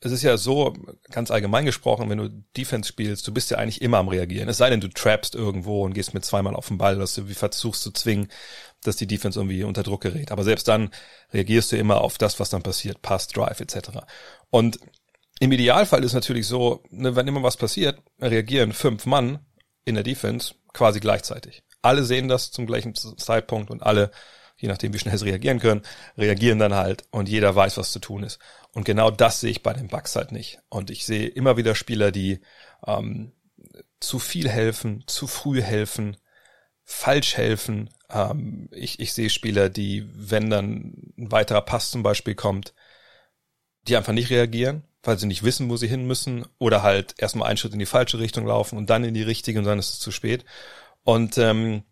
[0.00, 0.74] es ist ja so,
[1.10, 4.48] ganz allgemein gesprochen, wenn du Defense spielst, du bist ja eigentlich immer am Reagieren.
[4.48, 7.28] Es sei denn, du trappst irgendwo und gehst mit zweimal auf den Ball, dass du
[7.28, 8.28] wie versuchst zu zwingen,
[8.82, 10.32] dass die Defense irgendwie unter Druck gerät.
[10.32, 10.90] Aber selbst dann
[11.32, 13.90] reagierst du immer auf das, was dann passiert, Pass, Drive etc.
[14.50, 14.78] Und
[15.38, 19.40] im Idealfall ist natürlich so, ne, wenn immer was passiert, reagieren fünf Mann
[19.84, 21.62] in der Defense quasi gleichzeitig.
[21.82, 24.10] Alle sehen das zum gleichen Zeitpunkt und alle,
[24.56, 25.82] je nachdem wie schnell sie reagieren können,
[26.16, 28.38] reagieren dann halt und jeder weiß, was zu tun ist.
[28.72, 30.58] Und genau das sehe ich bei den Bugs halt nicht.
[30.68, 32.40] Und ich sehe immer wieder Spieler, die
[32.86, 33.32] ähm,
[34.00, 36.16] zu viel helfen, zu früh helfen,
[36.84, 37.90] falsch helfen.
[38.10, 42.74] Ähm, ich, ich sehe Spieler, die, wenn dann ein weiterer Pass zum Beispiel kommt,
[43.82, 47.48] die einfach nicht reagieren, weil sie nicht wissen, wo sie hin müssen, oder halt erstmal
[47.48, 49.90] einen Schritt in die falsche Richtung laufen und dann in die richtige und dann ist
[49.90, 50.44] es zu spät.
[51.04, 51.84] Und ähm,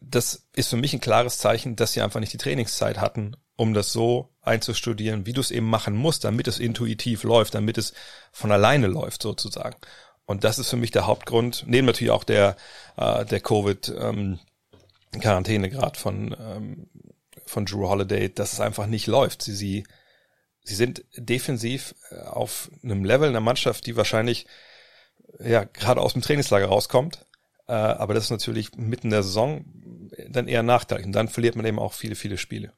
[0.00, 3.74] das ist für mich ein klares Zeichen, dass sie einfach nicht die Trainingszeit hatten, um
[3.74, 7.94] das so einzustudieren, wie du es eben machen musst, damit es intuitiv läuft, damit es
[8.32, 9.76] von alleine läuft sozusagen.
[10.24, 12.56] Und das ist für mich der Hauptgrund, neben natürlich auch der,
[12.96, 16.88] äh, der Covid-Quarantäne ähm, gerade von, ähm,
[17.46, 19.42] von Drew Holiday, dass es einfach nicht läuft.
[19.42, 19.84] Sie, sie,
[20.62, 24.46] sie sind defensiv äh, auf einem Level in der Mannschaft, die wahrscheinlich
[25.38, 27.26] ja gerade aus dem Trainingslager rauskommt.
[27.68, 29.64] Äh, aber das ist natürlich mitten in der Saison
[30.28, 31.06] dann eher nachteilig.
[31.06, 32.72] Und dann verliert man eben auch viele, viele Spiele.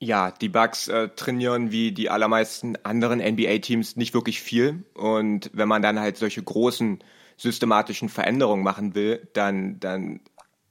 [0.00, 4.84] Ja, die Bucks äh, trainieren wie die allermeisten anderen NBA-Teams nicht wirklich viel.
[4.94, 7.02] Und wenn man dann halt solche großen
[7.36, 10.20] systematischen Veränderungen machen will, dann, dann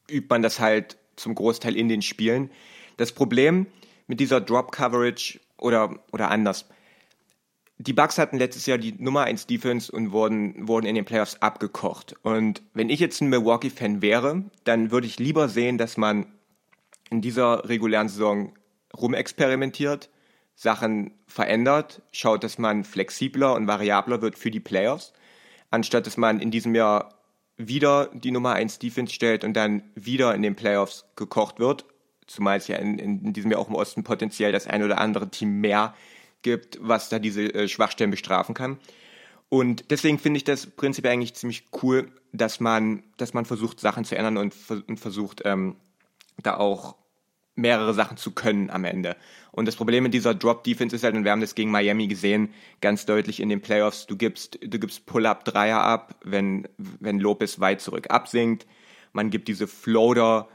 [0.09, 2.51] übt man das halt zum Großteil in den Spielen.
[2.95, 3.67] Das Problem
[4.07, 6.65] mit dieser Drop-Coverage oder, oder anders.
[7.79, 11.35] Die Bucks hatten letztes Jahr die Nummer 1 Defense und wurden, wurden in den Playoffs
[11.41, 12.15] abgekocht.
[12.23, 16.25] Und wenn ich jetzt ein Milwaukee-Fan wäre, dann würde ich lieber sehen, dass man
[17.11, 18.53] in dieser regulären Saison
[18.99, 20.09] rumexperimentiert,
[20.55, 25.13] Sachen verändert, schaut, dass man flexibler und variabler wird für die Playoffs,
[25.69, 27.13] anstatt dass man in diesem Jahr
[27.57, 31.85] wieder die Nummer 1 Defense stellt und dann wieder in den Playoffs gekocht wird,
[32.27, 35.29] zumal es ja in, in diesem Jahr auch im Osten potenziell das ein oder andere
[35.29, 35.95] Team mehr
[36.41, 38.77] gibt, was da diese äh, Schwachstellen bestrafen kann.
[39.49, 44.03] Und deswegen finde ich das prinzipiell eigentlich ziemlich cool, dass man, dass man versucht, Sachen
[44.03, 44.53] zu ändern und,
[44.87, 45.77] und versucht, ähm,
[46.37, 46.95] da auch
[47.55, 49.15] mehrere Sachen zu können am Ende.
[49.51, 52.53] Und das Problem mit dieser Drop-Defense ist halt, und wir haben das gegen Miami gesehen,
[52.81, 57.81] ganz deutlich in den Playoffs, du gibst, du gibst Pull-Up-Dreier ab, wenn, wenn Lopez weit
[57.81, 58.67] zurück absinkt.
[59.13, 60.47] Man gibt diese Floater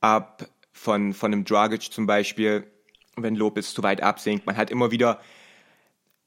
[0.00, 2.66] ab von, von einem Dragic zum Beispiel,
[3.16, 4.46] wenn Lopez zu weit absinkt.
[4.46, 5.20] Man hat immer wieder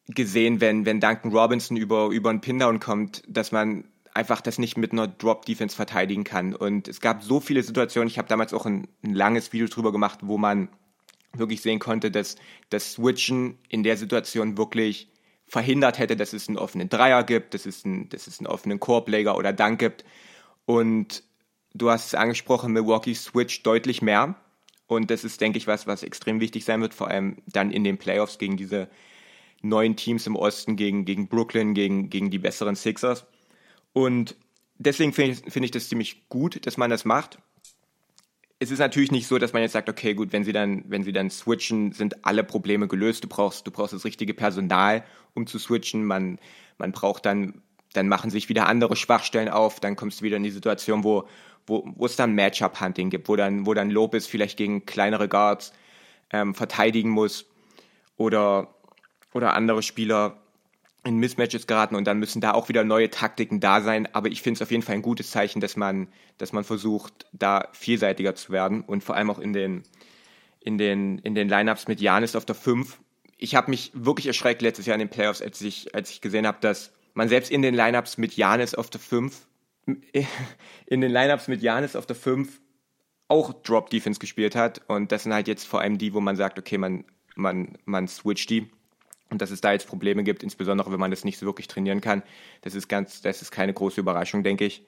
[0.07, 4.77] gesehen, wenn, wenn Duncan Robinson über, über einen Pindown kommt, dass man einfach das nicht
[4.77, 6.53] mit einer Drop-Defense verteidigen kann.
[6.53, 9.93] Und es gab so viele Situationen, ich habe damals auch ein, ein, langes Video drüber
[9.93, 10.67] gemacht, wo man
[11.33, 12.35] wirklich sehen konnte, dass
[12.69, 15.09] das Switchen in der Situation wirklich
[15.47, 18.81] verhindert hätte, dass es einen offenen Dreier gibt, dass es, ein, dass es einen offenen
[18.81, 20.03] Korbleger oder Dank gibt.
[20.65, 21.23] Und
[21.73, 24.35] du hast es angesprochen, Milwaukee switcht deutlich mehr.
[24.87, 27.85] Und das ist, denke ich, was, was extrem wichtig sein wird, vor allem dann in
[27.85, 28.89] den Playoffs gegen diese
[29.61, 33.25] neuen Teams im Osten, gegen, gegen Brooklyn, gegen, gegen die besseren Sixers.
[33.93, 34.35] Und
[34.77, 37.37] deswegen finde ich, find ich das ziemlich gut, dass man das macht.
[38.59, 41.03] Es ist natürlich nicht so, dass man jetzt sagt, okay, gut, wenn sie dann, wenn
[41.03, 43.23] sie dann switchen, sind alle Probleme gelöst.
[43.23, 45.03] Du brauchst, du brauchst das richtige Personal,
[45.33, 46.05] um zu switchen.
[46.05, 46.37] Man,
[46.77, 47.61] man braucht dann,
[47.93, 49.79] dann machen sich wieder andere Schwachstellen auf.
[49.79, 51.27] Dann kommst du wieder in die Situation, wo,
[51.67, 55.73] wo, wo es dann Matchup-Hunting gibt, wo dann, wo dann Lopez vielleicht gegen kleinere Guards
[56.31, 57.45] ähm, verteidigen muss
[58.17, 58.73] oder,
[59.33, 60.37] oder andere Spieler
[61.03, 64.07] in Mismatches geraten und dann müssen da auch wieder neue Taktiken da sein.
[64.13, 67.25] Aber ich finde es auf jeden Fall ein gutes Zeichen, dass man, dass man versucht,
[67.33, 69.83] da vielseitiger zu werden und vor allem auch in den,
[70.59, 72.99] in den, in den Lineups mit Janis auf der 5.
[73.37, 76.45] Ich habe mich wirklich erschreckt letztes Jahr in den Playoffs, als ich, als ich gesehen
[76.45, 79.47] habe, dass man selbst in den Lineups mit Janis auf der 5,
[79.85, 82.61] in den Lineups mit Janis auf der 5
[83.27, 84.81] auch Drop Defense gespielt hat.
[84.87, 88.07] Und das sind halt jetzt vor allem die, wo man sagt, okay, man, man, man
[88.07, 88.69] switcht die.
[89.29, 92.01] Und dass es da jetzt Probleme gibt, insbesondere wenn man das nicht so wirklich trainieren
[92.01, 92.21] kann,
[92.63, 94.85] das ist ganz, das ist keine große Überraschung, denke ich.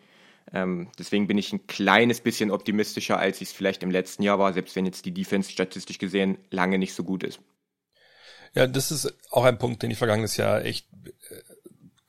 [0.52, 4.40] Ähm, deswegen bin ich ein kleines bisschen optimistischer, als ich es vielleicht im letzten Jahr
[4.40, 7.40] war, selbst wenn jetzt die Defense statistisch gesehen lange nicht so gut ist.
[8.54, 10.88] Ja, das ist auch ein Punkt, den ich vergangenes Jahr echt,
[11.30, 11.42] äh,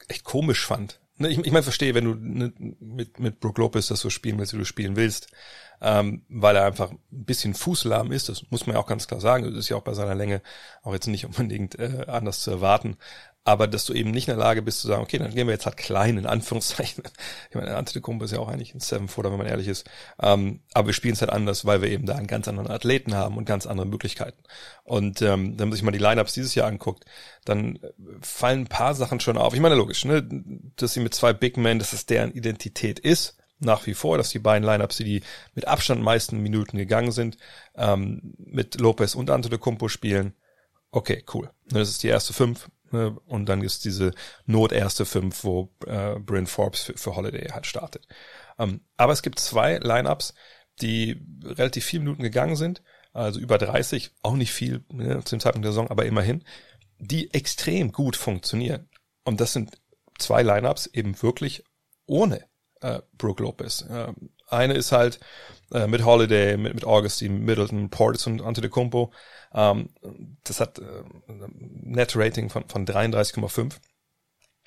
[0.08, 1.00] echt komisch fand.
[1.16, 4.38] Ne, ich, ich meine, verstehe, wenn du ne, mit, mit Brook Lopez das so spielen
[4.38, 5.28] willst, wie du spielen willst,
[5.80, 9.20] ähm, weil er einfach ein bisschen fußlahm ist, das muss man ja auch ganz klar
[9.20, 10.42] sagen, das ist ja auch bei seiner Länge
[10.82, 12.96] auch jetzt nicht unbedingt äh, anders zu erwarten
[13.44, 15.52] aber dass du eben nicht in der Lage bist zu sagen, okay, dann gehen wir
[15.52, 17.04] jetzt halt klein, in Anführungszeichen.
[17.50, 19.88] Ich meine, Antetokounmpo ist ja auch eigentlich ein Seven-Footer, wenn man ehrlich ist.
[20.20, 23.14] Ähm, aber wir spielen es halt anders, weil wir eben da einen ganz anderen Athleten
[23.14, 24.42] haben und ganz andere Möglichkeiten.
[24.82, 27.04] Und ähm, wenn man sich mal die Lineups dieses Jahr anguckt,
[27.44, 27.78] dann
[28.22, 29.54] fallen ein paar Sachen schon auf.
[29.54, 30.26] Ich meine, logisch, ne,
[30.76, 34.30] dass sie mit zwei Big Men, dass es deren Identität ist, nach wie vor, dass
[34.30, 35.22] die beiden Lineups, die, die
[35.54, 37.38] mit Abstand meisten Minuten gegangen sind,
[37.76, 40.34] ähm, mit Lopez und Antetokounmpo spielen.
[40.90, 41.50] Okay, cool.
[41.66, 43.18] Das ist die erste fünf Ne?
[43.26, 44.12] Und dann ist diese
[44.46, 48.06] Not erste fünf, wo äh, Bryn Forbes für, für Holiday halt startet.
[48.58, 50.32] Ähm, aber es gibt zwei Lineups,
[50.80, 55.64] die relativ viele Minuten gegangen sind, also über 30, auch nicht viel ne, zum Zeitpunkt
[55.64, 56.44] der Saison, aber immerhin,
[56.98, 58.88] die extrem gut funktionieren.
[59.24, 59.72] Und das sind
[60.18, 61.64] zwei Lineups eben wirklich
[62.06, 62.44] ohne
[62.84, 63.82] äh, Brooke Lopez.
[63.82, 64.12] Äh,
[64.48, 65.18] eine ist halt
[65.72, 69.12] äh, mit Holiday, mit, mit Augustine, Middleton, Portis und Antetokounmpo.
[69.54, 69.88] Ähm,
[70.44, 71.02] das hat äh,
[71.58, 73.74] Net-Rating von, von 33,5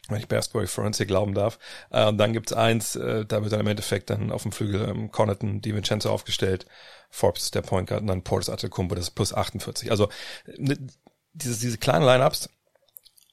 [0.10, 1.60] wenn ich Basketball Forensic glauben darf.
[1.90, 5.12] Äh, dann gibt's eins, äh, da wird dann im Endeffekt dann auf dem Flügel ähm,
[5.12, 6.66] Connaughton, DiVincenzo aufgestellt,
[7.10, 9.92] Forbes der Point Guard und dann Portis Antetokounmpo, das ist plus 48.
[9.92, 10.08] Also
[10.58, 10.78] ne,
[11.34, 12.50] diese, diese kleinen Lineups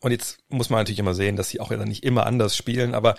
[0.01, 2.95] und jetzt muss man natürlich immer sehen, dass sie auch dann nicht immer anders spielen,
[2.95, 3.15] aber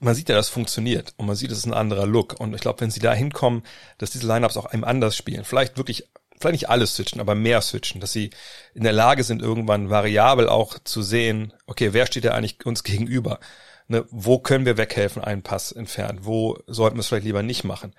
[0.00, 2.38] man sieht ja, das funktioniert und man sieht, es ist ein anderer Look.
[2.38, 3.62] Und ich glaube, wenn sie da hinkommen,
[3.98, 7.60] dass diese Lineups auch einem anders spielen, vielleicht wirklich, vielleicht nicht alles switchen, aber mehr
[7.60, 8.30] switchen, dass sie
[8.74, 12.84] in der Lage sind, irgendwann variabel auch zu sehen, okay, wer steht da eigentlich uns
[12.84, 13.40] gegenüber?
[13.88, 16.20] Ne, wo können wir weghelfen, einen Pass entfernen?
[16.22, 17.94] Wo sollten wir es vielleicht lieber nicht machen?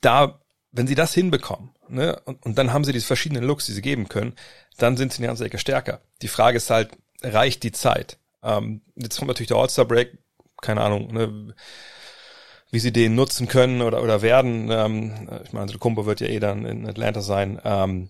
[0.00, 3.72] Da, wenn sie das hinbekommen, ne, und, und dann haben sie diese verschiedenen Looks, die
[3.72, 4.34] sie geben können,
[4.78, 6.00] dann sind sie eine ganze Ecke stärker.
[6.22, 8.16] Die Frage ist halt, reicht die Zeit?
[8.44, 10.18] Ähm, jetzt kommt natürlich der All-Star-Break,
[10.62, 11.54] keine Ahnung, ne,
[12.70, 14.70] wie sie den nutzen können oder, oder werden.
[14.70, 17.60] Ähm, ich meine, der Kumpo wird ja eh dann in Atlanta sein.
[17.64, 18.08] Ähm,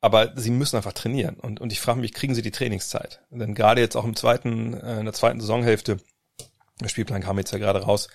[0.00, 1.34] aber sie müssen einfach trainieren.
[1.34, 3.20] Und, und ich frage mich, kriegen sie die Trainingszeit?
[3.30, 5.98] Denn gerade jetzt auch im zweiten, äh, in der zweiten Saisonhälfte,
[6.80, 8.08] der Spielplan kam jetzt ja gerade raus,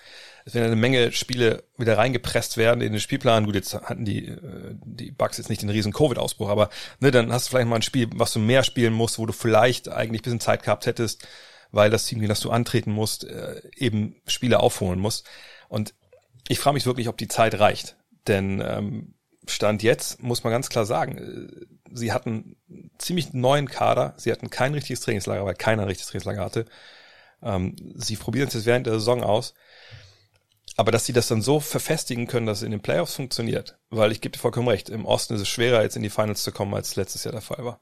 [0.44, 3.44] es werden eine Menge Spiele wieder reingepresst werden in den Spielplan.
[3.46, 7.32] Gut, jetzt hatten die, äh, die Bugs jetzt nicht den riesen Covid-Ausbruch, aber ne, dann
[7.32, 10.22] hast du vielleicht mal ein Spiel, was du mehr spielen musst, wo du vielleicht eigentlich
[10.22, 11.26] bisschen Zeit gehabt hättest,
[11.70, 15.24] weil das Team, gegen das du antreten musst, äh, eben Spiele aufholen muss.
[15.68, 15.94] Und
[16.48, 17.96] ich frage mich wirklich, ob die Zeit reicht.
[18.26, 19.14] Denn ähm,
[19.48, 22.56] Stand jetzt muss man ganz klar sagen, äh, sie hatten
[22.98, 26.66] ziemlich neuen Kader, sie hatten kein richtiges Trainingslager, weil keiner ein richtiges Trainingslager hatte.
[27.42, 29.54] Ähm, sie probieren es jetzt während der Saison aus.
[30.78, 34.12] Aber dass sie das dann so verfestigen können, dass es in den Playoffs funktioniert, weil
[34.12, 36.52] ich gebe dir vollkommen recht, im Osten ist es schwerer, jetzt in die Finals zu
[36.52, 37.80] kommen, als letztes Jahr der Fall war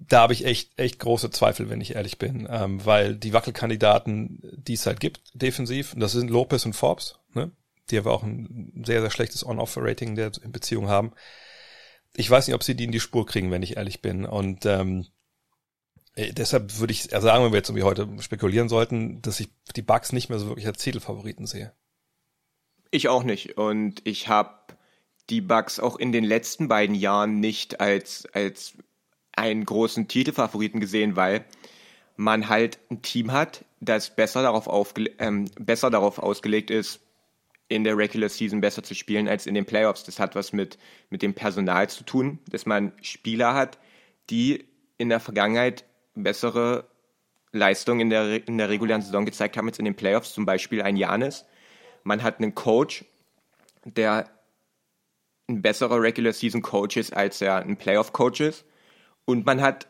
[0.00, 4.40] da habe ich echt, echt große Zweifel, wenn ich ehrlich bin, ähm, weil die Wackelkandidaten,
[4.42, 7.52] die es halt gibt, defensiv, das sind Lopez und Forbes, ne?
[7.90, 11.12] die aber auch ein sehr, sehr schlechtes On-Off-Rating der Beziehung haben.
[12.16, 14.24] Ich weiß nicht, ob sie die in die Spur kriegen, wenn ich ehrlich bin.
[14.24, 15.06] Und ähm,
[16.14, 19.82] äh, deshalb würde ich sagen, wenn wir jetzt irgendwie heute spekulieren sollten, dass ich die
[19.82, 21.72] Bugs nicht mehr so wirklich als Titelfavoriten sehe.
[22.90, 23.58] Ich auch nicht.
[23.58, 24.54] Und ich habe
[25.28, 28.74] die Bugs auch in den letzten beiden Jahren nicht als, als
[29.40, 31.44] einen großen Titelfavoriten gesehen, weil
[32.16, 37.00] man halt ein Team hat, das besser darauf, aufge ähm, besser darauf ausgelegt ist,
[37.68, 40.04] in der Regular Season besser zu spielen als in den Playoffs.
[40.04, 40.76] Das hat was mit,
[41.08, 43.78] mit dem Personal zu tun, dass man Spieler hat,
[44.28, 44.64] die
[44.98, 46.88] in der Vergangenheit bessere
[47.52, 50.82] Leistungen in der, in der regulären Saison gezeigt haben als in den Playoffs, zum Beispiel
[50.82, 51.46] ein Janis.
[52.04, 53.04] Man hat einen Coach,
[53.84, 54.28] der
[55.48, 58.64] ein besserer Regular Season Coach ist, als er ein Playoff Coach ist.
[59.24, 59.86] Und man hat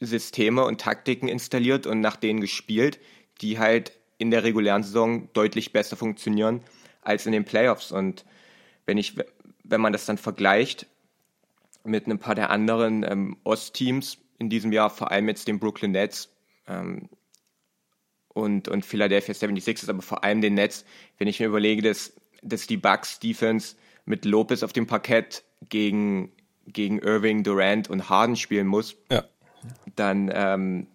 [0.00, 2.98] Systeme und Taktiken installiert und nach denen gespielt,
[3.40, 6.62] die halt in der regulären Saison deutlich besser funktionieren
[7.02, 7.92] als in den Playoffs.
[7.92, 8.24] Und
[8.86, 9.16] wenn ich,
[9.64, 10.86] wenn man das dann vergleicht
[11.84, 15.92] mit ein paar der anderen ähm, Ostteams in diesem Jahr, vor allem jetzt den Brooklyn
[15.92, 16.28] Nets
[16.66, 17.08] ähm,
[18.28, 20.84] und, und Philadelphia 76ers, aber vor allem den Nets,
[21.18, 26.32] wenn ich mir überlege, dass, dass die Bucks Defense mit Lopez auf dem Parkett gegen
[26.72, 29.24] gegen Irving, Durant und Harden spielen muss, ja.
[29.96, 30.86] dann ähm,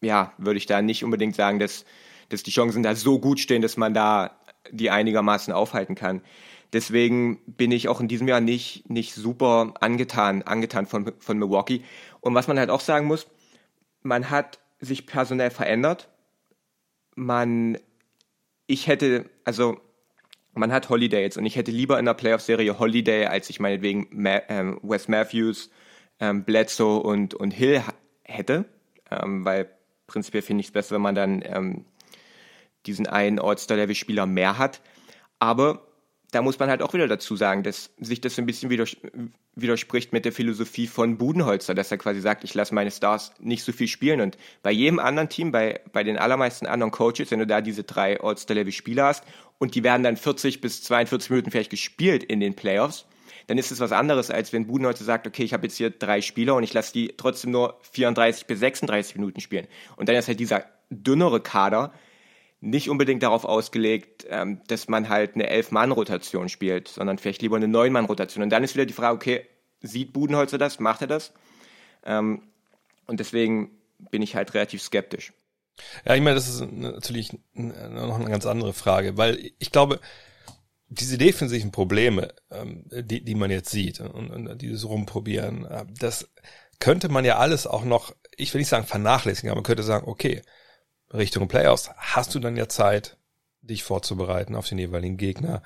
[0.00, 1.84] ja, würde ich da nicht unbedingt sagen, dass,
[2.28, 4.38] dass die Chancen da so gut stehen, dass man da
[4.70, 6.22] die einigermaßen aufhalten kann.
[6.72, 11.82] Deswegen bin ich auch in diesem Jahr nicht, nicht super angetan, angetan von, von Milwaukee.
[12.20, 13.26] Und was man halt auch sagen muss,
[14.02, 16.08] man hat sich personell verändert.
[17.14, 17.78] Man,
[18.66, 19.80] ich hätte, also
[20.56, 24.08] man hat Holiday jetzt und ich hätte lieber in der Playoff-Serie Holiday, als ich meinetwegen
[24.10, 25.70] Ma ähm, Wes Matthews,
[26.20, 27.82] ähm, Bledsoe und, und Hill
[28.24, 28.64] hätte,
[29.10, 29.70] ähm, weil
[30.06, 31.84] prinzipiell finde ich es besser, wenn man dann ähm,
[32.86, 34.80] diesen einen All-Star-Level-Spieler mehr hat.
[35.38, 35.86] Aber
[36.32, 38.96] da muss man halt auch wieder dazu sagen, dass sich das ein bisschen widers
[39.54, 43.64] widerspricht mit der Philosophie von Budenholzer, dass er quasi sagt, ich lasse meine Stars nicht
[43.64, 44.20] so viel spielen.
[44.20, 47.84] Und bei jedem anderen Team, bei, bei den allermeisten anderen Coaches, wenn du da diese
[47.84, 49.24] drei All-Star-Level-Spieler hast
[49.58, 53.06] und die werden dann 40 bis 42 Minuten vielleicht gespielt in den Playoffs,
[53.46, 56.20] dann ist es was anderes, als wenn Budenholzer sagt, okay, ich habe jetzt hier drei
[56.20, 59.66] Spieler und ich lasse die trotzdem nur 34 bis 36 Minuten spielen.
[59.96, 61.92] Und dann ist halt dieser dünnere Kader,
[62.60, 67.68] nicht unbedingt darauf ausgelegt, ähm, dass man halt eine Elf-Mann-Rotation spielt, sondern vielleicht lieber eine
[67.68, 68.42] Neun-Mann-Rotation.
[68.42, 69.46] Und dann ist wieder die Frage, okay,
[69.82, 71.32] sieht Budenholzer das, macht er das?
[72.04, 72.42] Ähm,
[73.06, 73.70] und deswegen
[74.10, 75.32] bin ich halt relativ skeptisch.
[76.04, 80.00] Ja, ich meine, das ist natürlich noch eine ganz andere Frage, weil ich glaube,
[80.88, 86.28] diese defensiven Probleme, ähm, die, die man jetzt sieht und, und dieses Rumprobieren, äh, das
[86.78, 90.08] könnte man ja alles auch noch, ich will nicht sagen vernachlässigen, aber man könnte sagen,
[90.08, 90.42] okay,
[91.12, 93.16] Richtung Playoffs hast du dann ja Zeit,
[93.60, 95.62] dich vorzubereiten auf den jeweiligen Gegner.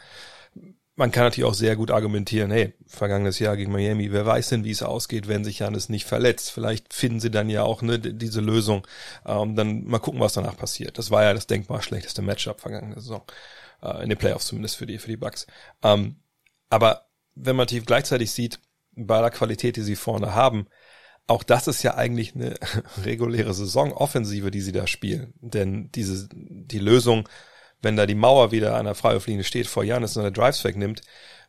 [1.01, 4.65] Man kann natürlich auch sehr gut argumentieren, hey, vergangenes Jahr gegen Miami, wer weiß denn,
[4.65, 6.53] wie es ausgeht, wenn sich Janis nicht verletzt.
[6.53, 8.87] Vielleicht finden sie dann ja auch ne, diese Lösung.
[9.25, 10.99] Ähm, dann mal gucken, was danach passiert.
[10.99, 13.23] Das war ja das denkbar schlechteste Matchup vergangene Saison.
[13.83, 15.47] Äh, in den Playoffs zumindest für die, für die Bucks.
[15.83, 16.17] Ähm,
[16.69, 18.61] aber wenn man tief gleichzeitig sieht,
[18.95, 20.67] bei aller Qualität, die sie vorne haben,
[21.27, 22.57] auch das ist ja eigentlich eine
[23.07, 25.33] reguläre Saisonoffensive, die sie da spielen.
[25.41, 27.27] Denn diese, die Lösung,
[27.83, 31.03] wenn da die Mauer wieder an der Freiwurflinie steht, vor Janis und der Drives wegnimmt,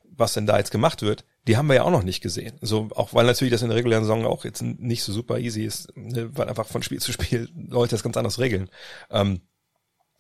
[0.04, 2.58] was denn da jetzt gemacht wird, die haben wir ja auch noch nicht gesehen.
[2.62, 5.64] So, auch weil natürlich das in der regulären Saison auch jetzt nicht so super easy
[5.64, 8.70] ist, ne, weil einfach von Spiel zu Spiel Leute das ganz anders regeln.
[9.10, 9.42] Ähm,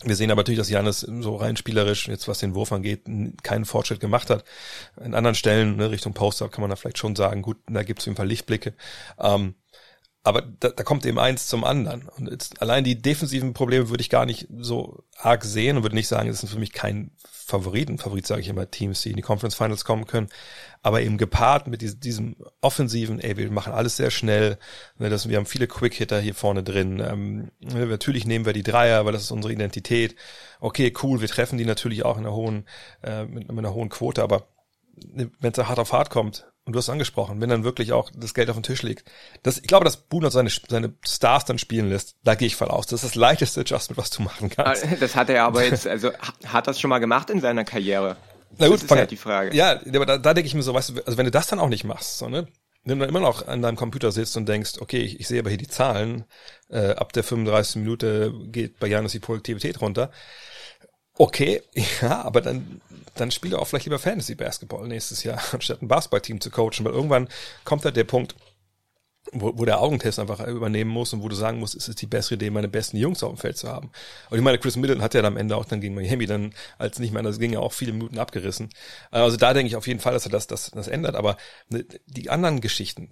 [0.04, 3.04] wir sehen aber natürlich, dass Janis so rein spielerisch, jetzt was den Wurf angeht,
[3.43, 4.43] keinen Fortschritt gemacht hat.
[5.00, 8.00] In anderen Stellen, ne, Richtung Poster, kann man da vielleicht schon sagen, gut, da gibt
[8.00, 8.74] es auf jeden Fall Lichtblicke.
[9.19, 9.54] Ähm,
[10.23, 12.07] aber da, da kommt eben eins zum anderen.
[12.10, 15.95] Und jetzt, allein die defensiven Probleme würde ich gar nicht so arg sehen und würde
[15.95, 17.97] nicht sagen, das sind für mich kein Favoriten.
[17.97, 20.29] Favorit sage ich immer Teams, die in die Conference Finals kommen können.
[20.84, 24.60] Aber eben gepaart mit diesem, diesem offensiven, ey, wir machen alles sehr schnell.
[24.99, 26.99] Ne, das, wir haben viele Quick-Hitter hier vorne drin.
[26.99, 30.15] Ähm, ne, natürlich nehmen wir die Dreier, weil das ist unsere Identität.
[30.60, 32.65] Okay, cool, wir treffen die natürlich auch in einer hohen,
[33.03, 34.47] äh, mit, mit einer hohen Quote, aber
[34.95, 38.12] ne, wenn es hart auf hart kommt, und du hast angesprochen, wenn dann wirklich auch
[38.15, 39.04] das Geld auf dem Tisch liegt.
[39.43, 42.69] Das, ich glaube, dass Boone seine, seine Stars dann spielen lässt, da gehe ich voll
[42.69, 42.86] aus.
[42.86, 44.86] Das ist das leichteste Adjustment, was du machen kannst.
[44.86, 46.12] Ah, das hat er aber jetzt, also
[46.45, 48.17] hat das schon mal gemacht in seiner Karriere?
[48.58, 49.56] Na gut, das ist halt die Frage.
[49.56, 51.60] Ja, aber da, da denke ich mir so, weißt du, also wenn du das dann
[51.60, 52.47] auch nicht machst, so, ne?
[52.84, 55.39] Wenn du dann immer noch an deinem Computer sitzt und denkst, okay, ich, ich sehe
[55.39, 56.26] aber hier die Zahlen,
[56.69, 57.76] äh, ab der 35.
[57.78, 60.12] Minute geht bei Janis die Produktivität runter.
[61.17, 61.62] Okay,
[62.02, 62.82] ja, aber dann,
[63.15, 66.86] dann spiel doch auch vielleicht lieber Fantasy Basketball nächstes Jahr, anstatt ein Basketballteam zu coachen,
[66.86, 67.28] weil irgendwann
[67.63, 68.36] kommt halt der Punkt,
[69.32, 72.08] wo, wo der Augentest einfach übernehmen muss und wo du sagen musst, ist es die
[72.08, 73.91] bessere Idee, meine besten Jungs auf dem Feld zu haben.
[74.30, 76.54] Und ich meine, Chris Middleton hat ja dann am Ende auch dann gegen Miami dann,
[76.78, 78.69] als nicht mehr, das ging ja auch viele Minuten abgerissen.
[79.12, 81.38] Also da denke ich auf jeden Fall, dass er das, das, das ändert, aber
[81.69, 83.12] ne, die anderen Geschichten,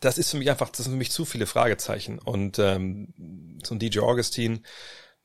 [0.00, 2.18] das ist für mich einfach, das sind für mich zu viele Fragezeichen.
[2.18, 4.64] Und ähm, so ein DJ Augustin,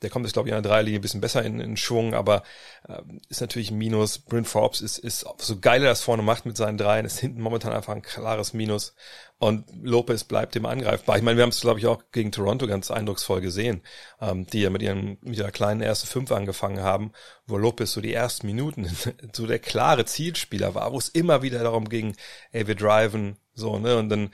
[0.01, 2.43] der kommt jetzt, glaube ich, in der Dreierlinie ein bisschen besser in, in Schwung, aber
[2.87, 4.19] äh, ist natürlich ein Minus.
[4.19, 7.41] Bryn Forbes ist, ist so geil er das vorne macht mit seinen Dreien, ist hinten
[7.41, 8.93] momentan einfach ein klares Minus.
[9.39, 11.17] Und Lopez bleibt immer angreifbar.
[11.17, 13.81] Ich meine, wir haben es, glaube ich, auch gegen Toronto ganz eindrucksvoll gesehen,
[14.19, 17.11] ähm, die ja mit ihren mit ihrer kleinen ersten Fünf angefangen haben,
[17.47, 18.89] wo Lopez so die ersten Minuten
[19.33, 22.15] so der klare Zielspieler war, wo es immer wieder darum ging,
[22.51, 24.31] ey, wir driven, so, ne, und dann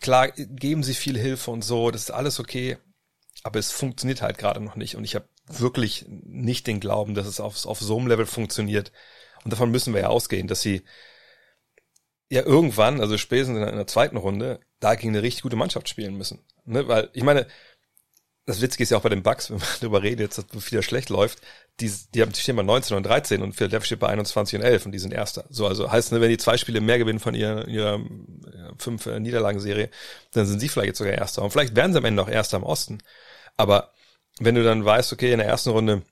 [0.00, 2.76] klar geben sie viel Hilfe und so, das ist alles okay,
[3.42, 7.26] aber es funktioniert halt gerade noch nicht und ich habe wirklich nicht den Glauben, dass
[7.26, 8.92] es auf, auf so einem Level funktioniert.
[9.44, 10.82] Und davon müssen wir ja ausgehen, dass sie
[12.30, 16.16] ja irgendwann, also spätestens in der zweiten Runde, da gegen eine richtig gute Mannschaft spielen
[16.16, 16.40] müssen.
[16.64, 16.88] Ne?
[16.88, 17.46] Weil ich meine,
[18.46, 20.82] das Witzige ist ja auch bei den Bucks, wenn man darüber redet, jetzt, dass wieder
[20.82, 21.40] schlecht läuft,
[21.80, 24.86] die, die haben stehen bei 19 und 13 und Philadelphia steht bei 21 und 11
[24.86, 25.44] und die sind Erster.
[25.50, 28.00] So, also heißt, ne, wenn die zwei Spiele mehr gewinnen von ihrer, ihrer
[28.78, 29.90] fünf Niederlagenserie,
[30.32, 31.42] dann sind sie vielleicht jetzt sogar Erster.
[31.42, 32.98] Und vielleicht werden sie am Ende noch Erster im Osten.
[33.56, 33.92] Aber
[34.38, 36.02] wenn du dann weißt, okay, in der ersten Runde,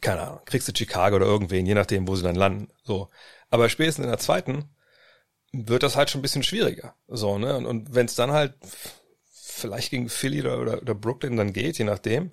[0.00, 3.10] keine Ahnung, kriegst du Chicago oder irgendwen, je nachdem, wo sie dann landen, so.
[3.50, 4.64] Aber spätestens in der zweiten
[5.52, 7.56] wird das halt schon ein bisschen schwieriger, so, ne?
[7.56, 8.54] Und, und wenn es dann halt
[9.22, 12.32] vielleicht gegen Philly oder, oder, oder Brooklyn dann geht, je nachdem,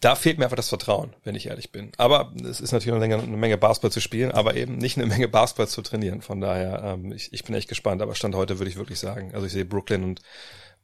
[0.00, 1.92] da fehlt mir einfach das Vertrauen, wenn ich ehrlich bin.
[1.96, 5.06] Aber es ist natürlich eine Menge, eine Menge Basketball zu spielen, aber eben nicht eine
[5.06, 6.22] Menge Basketball zu trainieren.
[6.22, 8.02] Von daher, ähm, ich, ich bin echt gespannt.
[8.02, 10.22] Aber Stand heute würde ich wirklich sagen, also ich sehe Brooklyn und,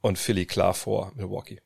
[0.00, 1.60] und Philly klar vor Milwaukee.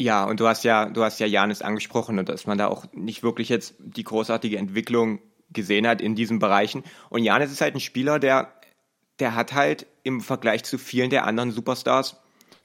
[0.00, 2.86] Ja, und du hast ja, du hast ja Janis angesprochen und dass man da auch
[2.92, 5.18] nicht wirklich jetzt die großartige Entwicklung
[5.50, 6.84] gesehen hat in diesen Bereichen.
[7.10, 8.52] Und Janis ist halt ein Spieler, der,
[9.18, 12.16] der hat halt im Vergleich zu vielen der anderen Superstars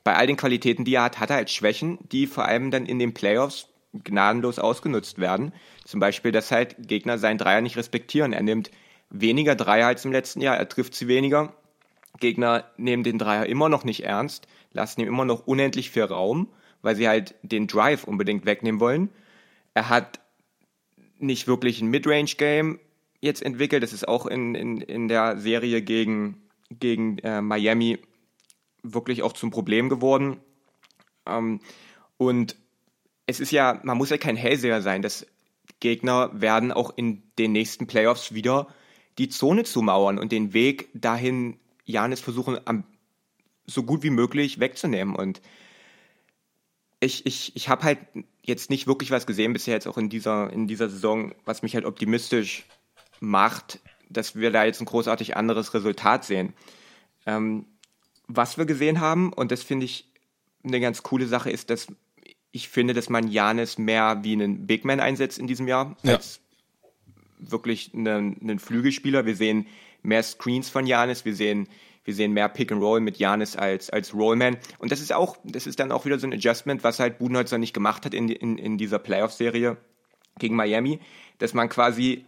[0.04, 2.86] bei all den Qualitäten, die er hat, hat er halt Schwächen, die vor allem dann
[2.86, 5.54] in den Playoffs gnadenlos ausgenutzt werden.
[5.86, 8.34] Zum Beispiel, dass halt Gegner seinen Dreier nicht respektieren.
[8.34, 8.70] Er nimmt
[9.10, 11.54] weniger Dreier als im letzten Jahr, er trifft sie weniger.
[12.20, 16.50] Gegner nehmen den Dreier immer noch nicht ernst, lassen ihm immer noch unendlich viel Raum,
[16.84, 19.10] weil sie halt den Drive unbedingt wegnehmen wollen.
[19.74, 20.20] Er hat
[21.18, 22.80] nicht wirklich ein Midrange-Game
[23.22, 23.82] jetzt entwickelt.
[23.82, 27.98] Das ist auch in, in, in der Serie gegen, gegen äh, Miami
[28.84, 30.38] wirklich auch zum Problem geworden.
[31.26, 31.62] Ähm,
[32.18, 32.58] und
[33.26, 35.02] es ist ja, man muss ja kein Hellseher sein.
[35.02, 35.26] Das
[35.80, 38.68] Gegner werden auch in den nächsten Playoffs wieder
[39.18, 42.84] die Zone zumauern und den Weg dahin Janis versuchen, am,
[43.66, 45.16] so gut wie möglich wegzunehmen.
[45.16, 45.42] Und
[47.04, 48.00] ich, ich, ich habe halt
[48.42, 51.76] jetzt nicht wirklich was gesehen bisher jetzt auch in dieser, in dieser Saison, was mich
[51.76, 52.66] halt optimistisch
[53.20, 53.80] macht,
[54.10, 56.54] dass wir da jetzt ein großartig anderes Resultat sehen.
[57.26, 57.66] Ähm,
[58.28, 60.10] was wir gesehen haben, und das finde ich
[60.64, 61.88] eine ganz coole Sache, ist, dass
[62.52, 66.16] ich finde, dass man Janis mehr wie einen Big Man einsetzt in diesem Jahr, ja.
[66.16, 66.40] als
[67.40, 69.26] wirklich einen, einen Flügelspieler.
[69.26, 69.68] Wir sehen
[70.04, 71.68] mehr Screens von Janis, wir sehen,
[72.04, 74.58] wir sehen mehr Pick and Roll mit Janis als, als Rollman.
[74.80, 77.58] Und das ist auch, das ist dann auch wieder so ein Adjustment, was halt Budenholzer
[77.58, 79.78] nicht gemacht hat in, in, in dieser Playoff-Serie
[80.40, 81.00] gegen Miami,
[81.38, 82.26] dass man quasi,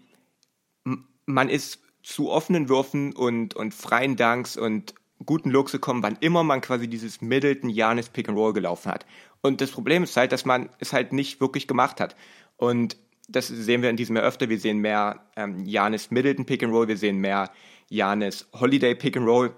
[1.26, 4.94] man ist zu offenen Würfen und, und freien Dunks und
[5.26, 9.06] guten Looks gekommen, wann immer man quasi dieses Middleton Janis Pick and Roll gelaufen hat.
[9.42, 12.16] Und das Problem ist halt, dass man es halt nicht wirklich gemacht hat.
[12.58, 12.98] Und
[13.28, 14.50] das sehen wir in diesem Jahr öfter.
[14.50, 17.52] Wir sehen mehr ähm, Janis Middleton Pick and Roll, wir sehen mehr
[17.90, 19.56] Janis Holiday Pick and Roll.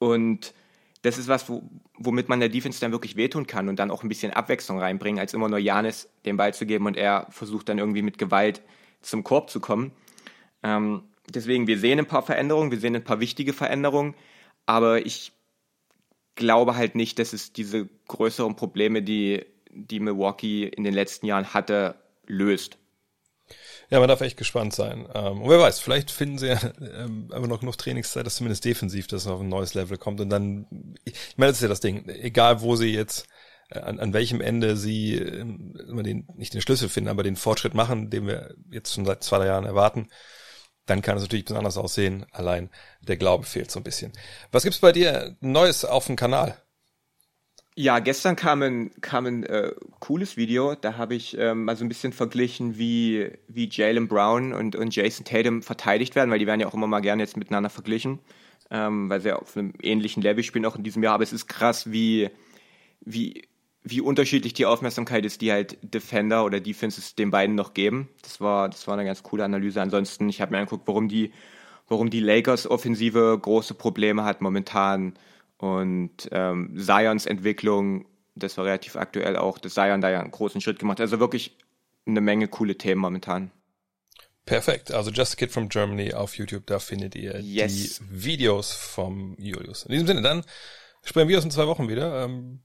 [0.00, 0.54] Und
[1.02, 1.62] das ist was, wo,
[1.96, 5.20] womit man der Defense dann wirklich wehtun kann und dann auch ein bisschen Abwechslung reinbringen,
[5.20, 8.62] als immer nur Janis den Ball zu geben und er versucht dann irgendwie mit Gewalt
[9.02, 9.92] zum Korb zu kommen.
[10.62, 14.14] Ähm, deswegen, wir sehen ein paar Veränderungen, wir sehen ein paar wichtige Veränderungen.
[14.66, 15.32] Aber ich
[16.34, 21.52] glaube halt nicht, dass es diese größeren Probleme, die, die Milwaukee in den letzten Jahren
[21.52, 21.96] hatte,
[22.26, 22.78] löst.
[23.90, 25.08] Ja, man darf echt gespannt sein.
[25.14, 28.64] Ähm, und wer weiß, vielleicht finden sie ja ähm, aber noch genug Trainingszeit, dass zumindest
[28.64, 30.20] defensiv das auf ein neues Level kommt.
[30.20, 30.66] Und dann,
[31.04, 33.26] ich meine, das ist ja das Ding, egal wo sie jetzt,
[33.70, 35.74] äh, an, an welchem Ende sie ähm,
[36.04, 39.38] den, nicht den Schlüssel finden, aber den Fortschritt machen, den wir jetzt schon seit zwei,
[39.38, 40.08] drei Jahren erwarten,
[40.86, 42.26] dann kann es natürlich besonders aussehen.
[42.32, 42.70] Allein
[43.00, 44.12] der Glaube fehlt so ein bisschen.
[44.52, 46.56] Was gibt's bei dir Neues auf dem Kanal?
[47.76, 50.74] Ja, gestern kam ein, kam ein äh, cooles Video.
[50.74, 54.94] Da habe ich ähm, mal so ein bisschen verglichen, wie, wie Jalen Brown und, und
[54.94, 58.18] Jason Tatum verteidigt werden, weil die werden ja auch immer mal gerne jetzt miteinander verglichen,
[58.70, 61.14] ähm, weil sie ja auf einem ähnlichen Level spielen auch in diesem Jahr.
[61.14, 62.28] Aber es ist krass, wie,
[63.00, 63.44] wie
[63.82, 68.08] wie unterschiedlich die Aufmerksamkeit ist, die halt Defender oder Defenses den beiden noch geben.
[68.22, 69.80] Das war, das war eine ganz coole Analyse.
[69.80, 71.32] Ansonsten, ich habe mir angeguckt, warum die,
[71.88, 75.14] warum die Lakers Offensive große Probleme hat momentan
[75.60, 80.60] und ähm, Zions Entwicklung, das war relativ aktuell auch, dass Zion da ja einen großen
[80.60, 81.04] Schritt gemacht hat.
[81.04, 81.56] Also wirklich
[82.06, 83.50] eine Menge coole Themen momentan.
[84.46, 84.90] Perfekt.
[84.90, 87.72] Also Just a Kid from Germany auf YouTube, da findet ihr yes.
[87.74, 89.84] die Videos vom Julius.
[89.84, 90.44] In diesem Sinne, dann
[91.04, 92.24] sprechen wir uns in zwei Wochen wieder.
[92.24, 92.62] Ähm.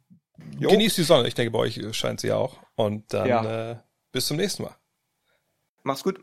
[0.60, 1.28] Genießt die Sonne.
[1.28, 2.58] Ich denke, bei euch scheint sie auch.
[2.76, 3.72] Und dann ja.
[3.72, 3.78] äh,
[4.12, 4.76] bis zum nächsten Mal.
[5.84, 6.20] Mach's gut.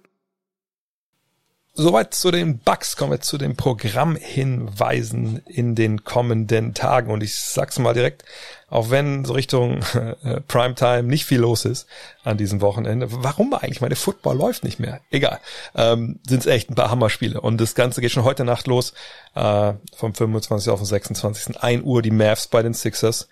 [1.75, 7.11] Soweit zu den Bugs kommen wir zu den Programmhinweisen in den kommenden Tagen.
[7.11, 8.27] Und ich sag's mal direkt,
[8.69, 9.81] auch wenn so Richtung
[10.23, 11.87] äh, Primetime nicht viel los ist
[12.25, 13.81] an diesem Wochenende, warum eigentlich?
[13.81, 15.01] Meine Football läuft nicht mehr.
[15.11, 15.41] Egal.
[15.75, 17.41] Ähm, Sind echt ein paar Hammerspiele.
[17.41, 18.93] Und das Ganze geht schon heute Nacht los.
[19.35, 20.71] Äh, vom 25.
[20.71, 21.59] auf den 26.
[21.59, 23.29] 1 Uhr die Mavs bei den Sixers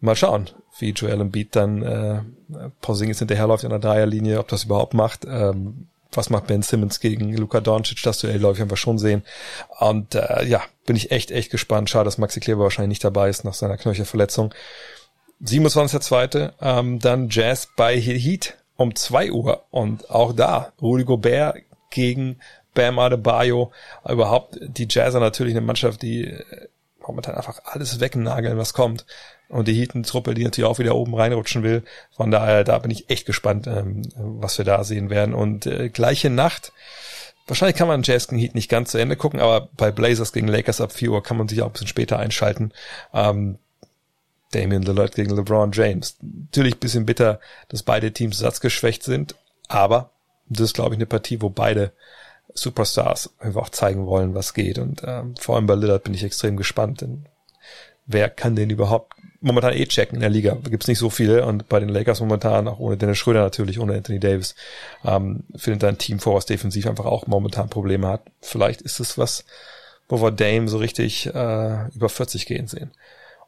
[0.00, 2.20] mal schauen, wie Joel Embiid dann äh,
[2.82, 5.24] Porzingis hinterherläuft in der Dreierlinie, ob das überhaupt macht.
[5.24, 8.02] Ähm, was macht Ben Simmons gegen Luka Doncic?
[8.02, 9.22] Das Duell läuft einfach schon sehen.
[9.78, 11.90] Und äh, ja, bin ich echt, echt gespannt.
[11.90, 14.54] Schade, dass Maxi Kleber wahrscheinlich nicht dabei ist nach seiner Knöchelverletzung.
[15.42, 16.52] 27.2.
[16.60, 19.64] Ähm, dann Jazz bei Heat um 2 Uhr.
[19.70, 21.56] Und auch da, Rudy Gobert
[21.90, 22.38] gegen
[22.74, 23.72] Bam Adebayo.
[24.08, 26.68] Überhaupt die Jazzer natürlich eine Mannschaft, die äh,
[27.06, 29.06] momentan einfach alles wegnageln, was kommt.
[29.48, 31.82] Und die Heaton-Truppe, die natürlich auch wieder oben reinrutschen will.
[32.16, 35.34] Von daher, da bin ich echt gespannt, ähm, was wir da sehen werden.
[35.34, 36.72] Und äh, gleiche Nacht,
[37.46, 40.48] wahrscheinlich kann man Jazz gegen Heat nicht ganz zu Ende gucken, aber bei Blazers gegen
[40.48, 42.72] Lakers ab 4 Uhr kann man sich auch ein bisschen später einschalten.
[43.12, 43.58] Ähm,
[44.52, 46.16] Damian Lillard gegen LeBron James.
[46.20, 49.34] Natürlich bisschen bitter, dass beide Teams satzgeschwächt sind,
[49.68, 50.10] aber
[50.48, 51.92] das ist, glaube ich, eine Partie, wo beide
[52.52, 54.78] Superstars einfach auch zeigen wollen, was geht.
[54.78, 57.26] Und ähm, vor allem bei Lillard bin ich extrem gespannt, denn
[58.06, 59.14] wer kann den überhaupt
[59.44, 60.56] momentan eh checken in der Liga?
[60.60, 63.78] Da gibt's nicht so viele und bei den Lakers momentan, auch ohne Dennis Schröder natürlich,
[63.78, 64.54] ohne Anthony Davis,
[65.04, 68.22] ähm, findet da ein Team vor, was defensiv einfach auch momentan Probleme hat.
[68.40, 69.44] Vielleicht ist es was,
[70.08, 72.90] wo wir Dame so richtig äh, über 40 gehen sehen.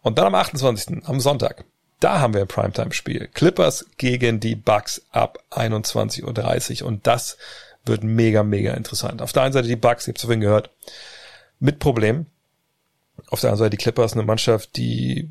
[0.03, 1.09] Und dann am 28.
[1.09, 1.65] am Sonntag,
[2.01, 3.29] da haben wir ein Primetime-Spiel.
[3.33, 7.39] Clippers gegen die Bucks ab 21.30 Uhr und das
[7.85, 9.23] wird mega, mega interessant.
[9.23, 10.71] Auf der einen Seite die Bucks, ich habe vorhin gehört,
[11.59, 12.27] mit Problemen.
[13.29, 15.31] Auf der anderen Seite die Clippers, eine Mannschaft, die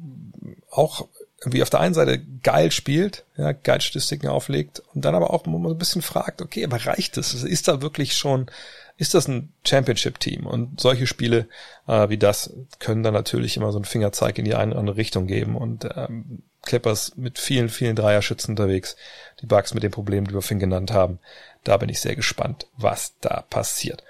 [0.78, 1.08] auch
[1.44, 5.46] wie auf der einen Seite geil spielt, ja, geil Statistiken auflegt und dann aber auch
[5.46, 7.34] mal ein bisschen fragt, okay, aber reicht das?
[7.34, 8.50] Ist da wirklich schon,
[8.98, 10.48] ist das ein Championship-Team?
[10.48, 11.48] Und solche Spiele
[11.88, 14.98] äh, wie das können dann natürlich immer so einen Fingerzeig in die eine oder andere
[14.98, 18.96] Richtung geben und ähm, Clippers mit vielen, vielen Dreierschützen unterwegs,
[19.42, 21.20] die Bugs mit den Problemen, die wir Finn genannt haben.
[21.64, 24.04] Da bin ich sehr gespannt, was da passiert.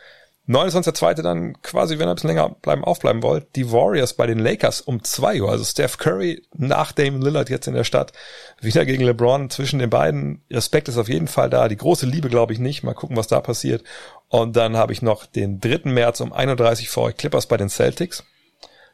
[0.47, 1.23] 29.2.
[1.23, 4.81] dann quasi, wenn ihr ein bisschen länger bleiben, aufbleiben wollt, die Warriors bei den Lakers
[4.81, 5.49] um 2 Uhr.
[5.49, 8.13] Also Steph Curry nach Damon Lillard jetzt in der Stadt.
[8.61, 10.43] Wieder gegen LeBron zwischen den beiden.
[10.51, 11.67] Respekt ist auf jeden Fall da.
[11.67, 12.83] Die große Liebe glaube ich nicht.
[12.83, 13.83] Mal gucken, was da passiert.
[14.29, 15.89] Und dann habe ich noch den 3.
[15.89, 18.23] März um 31 vor euch Clippers bei den Celtics.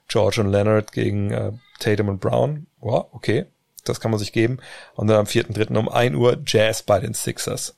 [0.08, 2.68] George und Leonard gegen äh, Tatum und Brown.
[2.80, 3.46] Wow, okay.
[3.84, 4.60] Das kann man sich geben.
[4.96, 5.78] Und dann am 4.3.
[5.78, 7.78] um 1 Uhr Jazz bei den Sixers.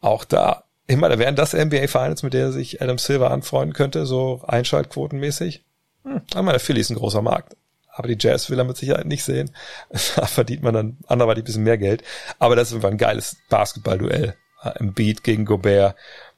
[0.00, 4.06] Auch da ich meine, wären das NBA Finals, mit der sich Adam Silver anfreunden könnte,
[4.06, 5.62] so Einschaltquotenmäßig?
[6.04, 7.56] Hm, ich meine, Philly ist ein großer Markt.
[7.92, 9.50] Aber die Jazz will er mit Sicherheit nicht sehen.
[10.16, 12.02] Da verdient man dann anderweitig ein bisschen mehr Geld.
[12.38, 14.34] Aber das ist einfach ein geiles Basketballduell.
[14.80, 15.94] Im Beat gegen Gobert.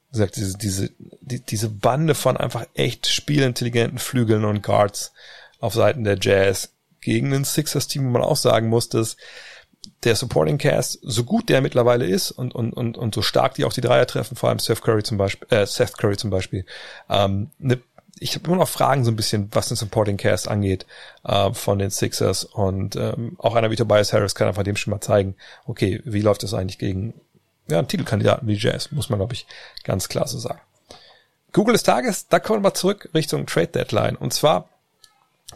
[0.09, 0.90] Wie gesagt, diese, diese,
[1.20, 5.12] die, diese Bande von einfach echt spielintelligenten Flügeln und Guards
[5.61, 9.16] auf Seiten der Jazz gegen ein Sixers-Team, wo man auch sagen muss, dass
[10.04, 13.64] der Supporting Cast, so gut der mittlerweile ist und, und, und, und so stark die
[13.64, 16.64] auch die Dreier treffen, vor allem Seth Curry zum Beispiel, äh, Seth Curry zum Beispiel,
[17.08, 17.80] ähm, ne,
[18.18, 20.86] ich habe immer noch Fragen so ein bisschen, was den Supporting Cast angeht
[21.24, 24.90] äh, von den Sixers und ähm, auch einer wie Tobias Harris kann einfach dem schon
[24.90, 27.14] mal zeigen, okay, wie läuft das eigentlich gegen
[27.68, 29.46] ja, einen Titelkandidaten wie Jazz, muss man glaube ich
[29.84, 30.60] ganz klar so sagen.
[31.52, 34.68] Google des Tages, da kommen wir zurück Richtung Trade Deadline und zwar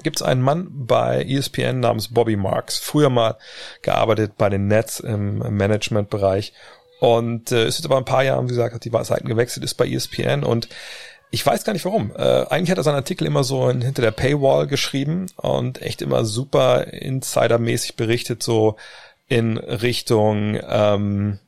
[0.03, 3.37] gibt es einen Mann bei ESPN namens Bobby Marks, früher mal
[3.83, 6.53] gearbeitet bei den Nets im, Managementbereich
[7.01, 9.75] und äh, ist jetzt aber ein paar Jahren, wie gesagt, hat die Seiten gewechselt, ist
[9.75, 10.69] bei ESPN und
[11.31, 12.13] ich weiß gar nicht warum.
[12.17, 16.01] Äh, eigentlich hat er seinen Artikel immer so in, hinter der Paywall geschrieben und echt
[16.01, 18.77] immer super insidermäßig berichtet, so
[19.27, 21.39] in Richtung ähm,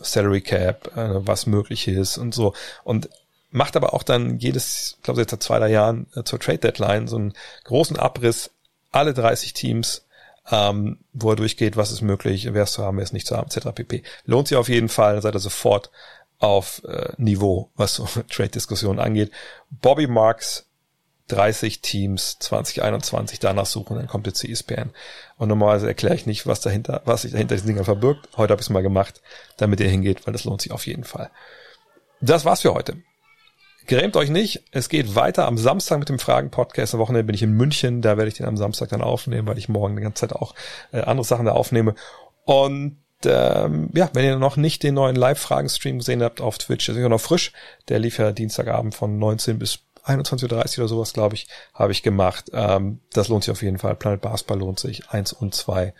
[0.00, 2.54] Salary Cap, äh, was möglich ist und so.
[2.84, 3.08] Und
[3.52, 6.58] macht aber auch dann jedes, ich glaube jetzt seit zwei, drei Jahren äh, zur Trade
[6.58, 7.34] Deadline so einen
[7.64, 8.50] großen Abriss,
[8.90, 10.06] alle 30 Teams,
[10.50, 13.36] ähm, wo er durchgeht, was ist möglich, wer ist zu haben, wer ist nicht zu
[13.36, 13.68] haben, etc.
[13.74, 14.02] pp.
[14.24, 15.90] Lohnt sich auf jeden Fall, seid ihr sofort
[16.38, 19.30] auf äh, Niveau, was so Trade-Diskussionen angeht.
[19.70, 20.66] Bobby Marks,
[21.28, 24.90] 30 Teams 2021 danach suchen, dann kommt jetzt die ESPN.
[25.38, 28.28] Und normalerweise erkläre ich nicht, was dahinter, was sich dahinter diesen Dingern verbirgt.
[28.36, 29.22] Heute habe ich es mal gemacht,
[29.56, 31.30] damit ihr hingeht, weil das lohnt sich auf jeden Fall.
[32.20, 32.96] Das war's für heute.
[33.86, 34.62] Grämt euch nicht.
[34.70, 36.94] Es geht weiter am Samstag mit dem Fragen-Podcast.
[36.94, 38.02] Am Wochenende bin ich in München.
[38.02, 40.54] Da werde ich den am Samstag dann aufnehmen, weil ich morgen die ganze Zeit auch
[40.92, 41.94] äh, andere Sachen da aufnehme.
[42.44, 46.96] Und ähm, ja, wenn ihr noch nicht den neuen Live-Fragen-Stream gesehen habt auf Twitch, ist
[46.96, 47.52] ja noch frisch.
[47.88, 52.02] Der lief ja Dienstagabend von 19 bis 21.30 Uhr oder sowas, glaube ich, habe ich
[52.02, 52.50] gemacht.
[52.52, 53.94] Ähm, das lohnt sich auf jeden Fall.
[53.94, 55.08] Planet Basketball lohnt sich.
[55.10, 55.94] Eins und zwei.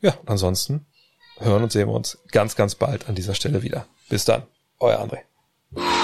[0.00, 0.86] Ja, ansonsten
[1.38, 3.86] hören und sehen wir uns ganz, ganz bald an dieser Stelle wieder.
[4.08, 4.42] Bis dann.
[4.78, 6.03] Euer André.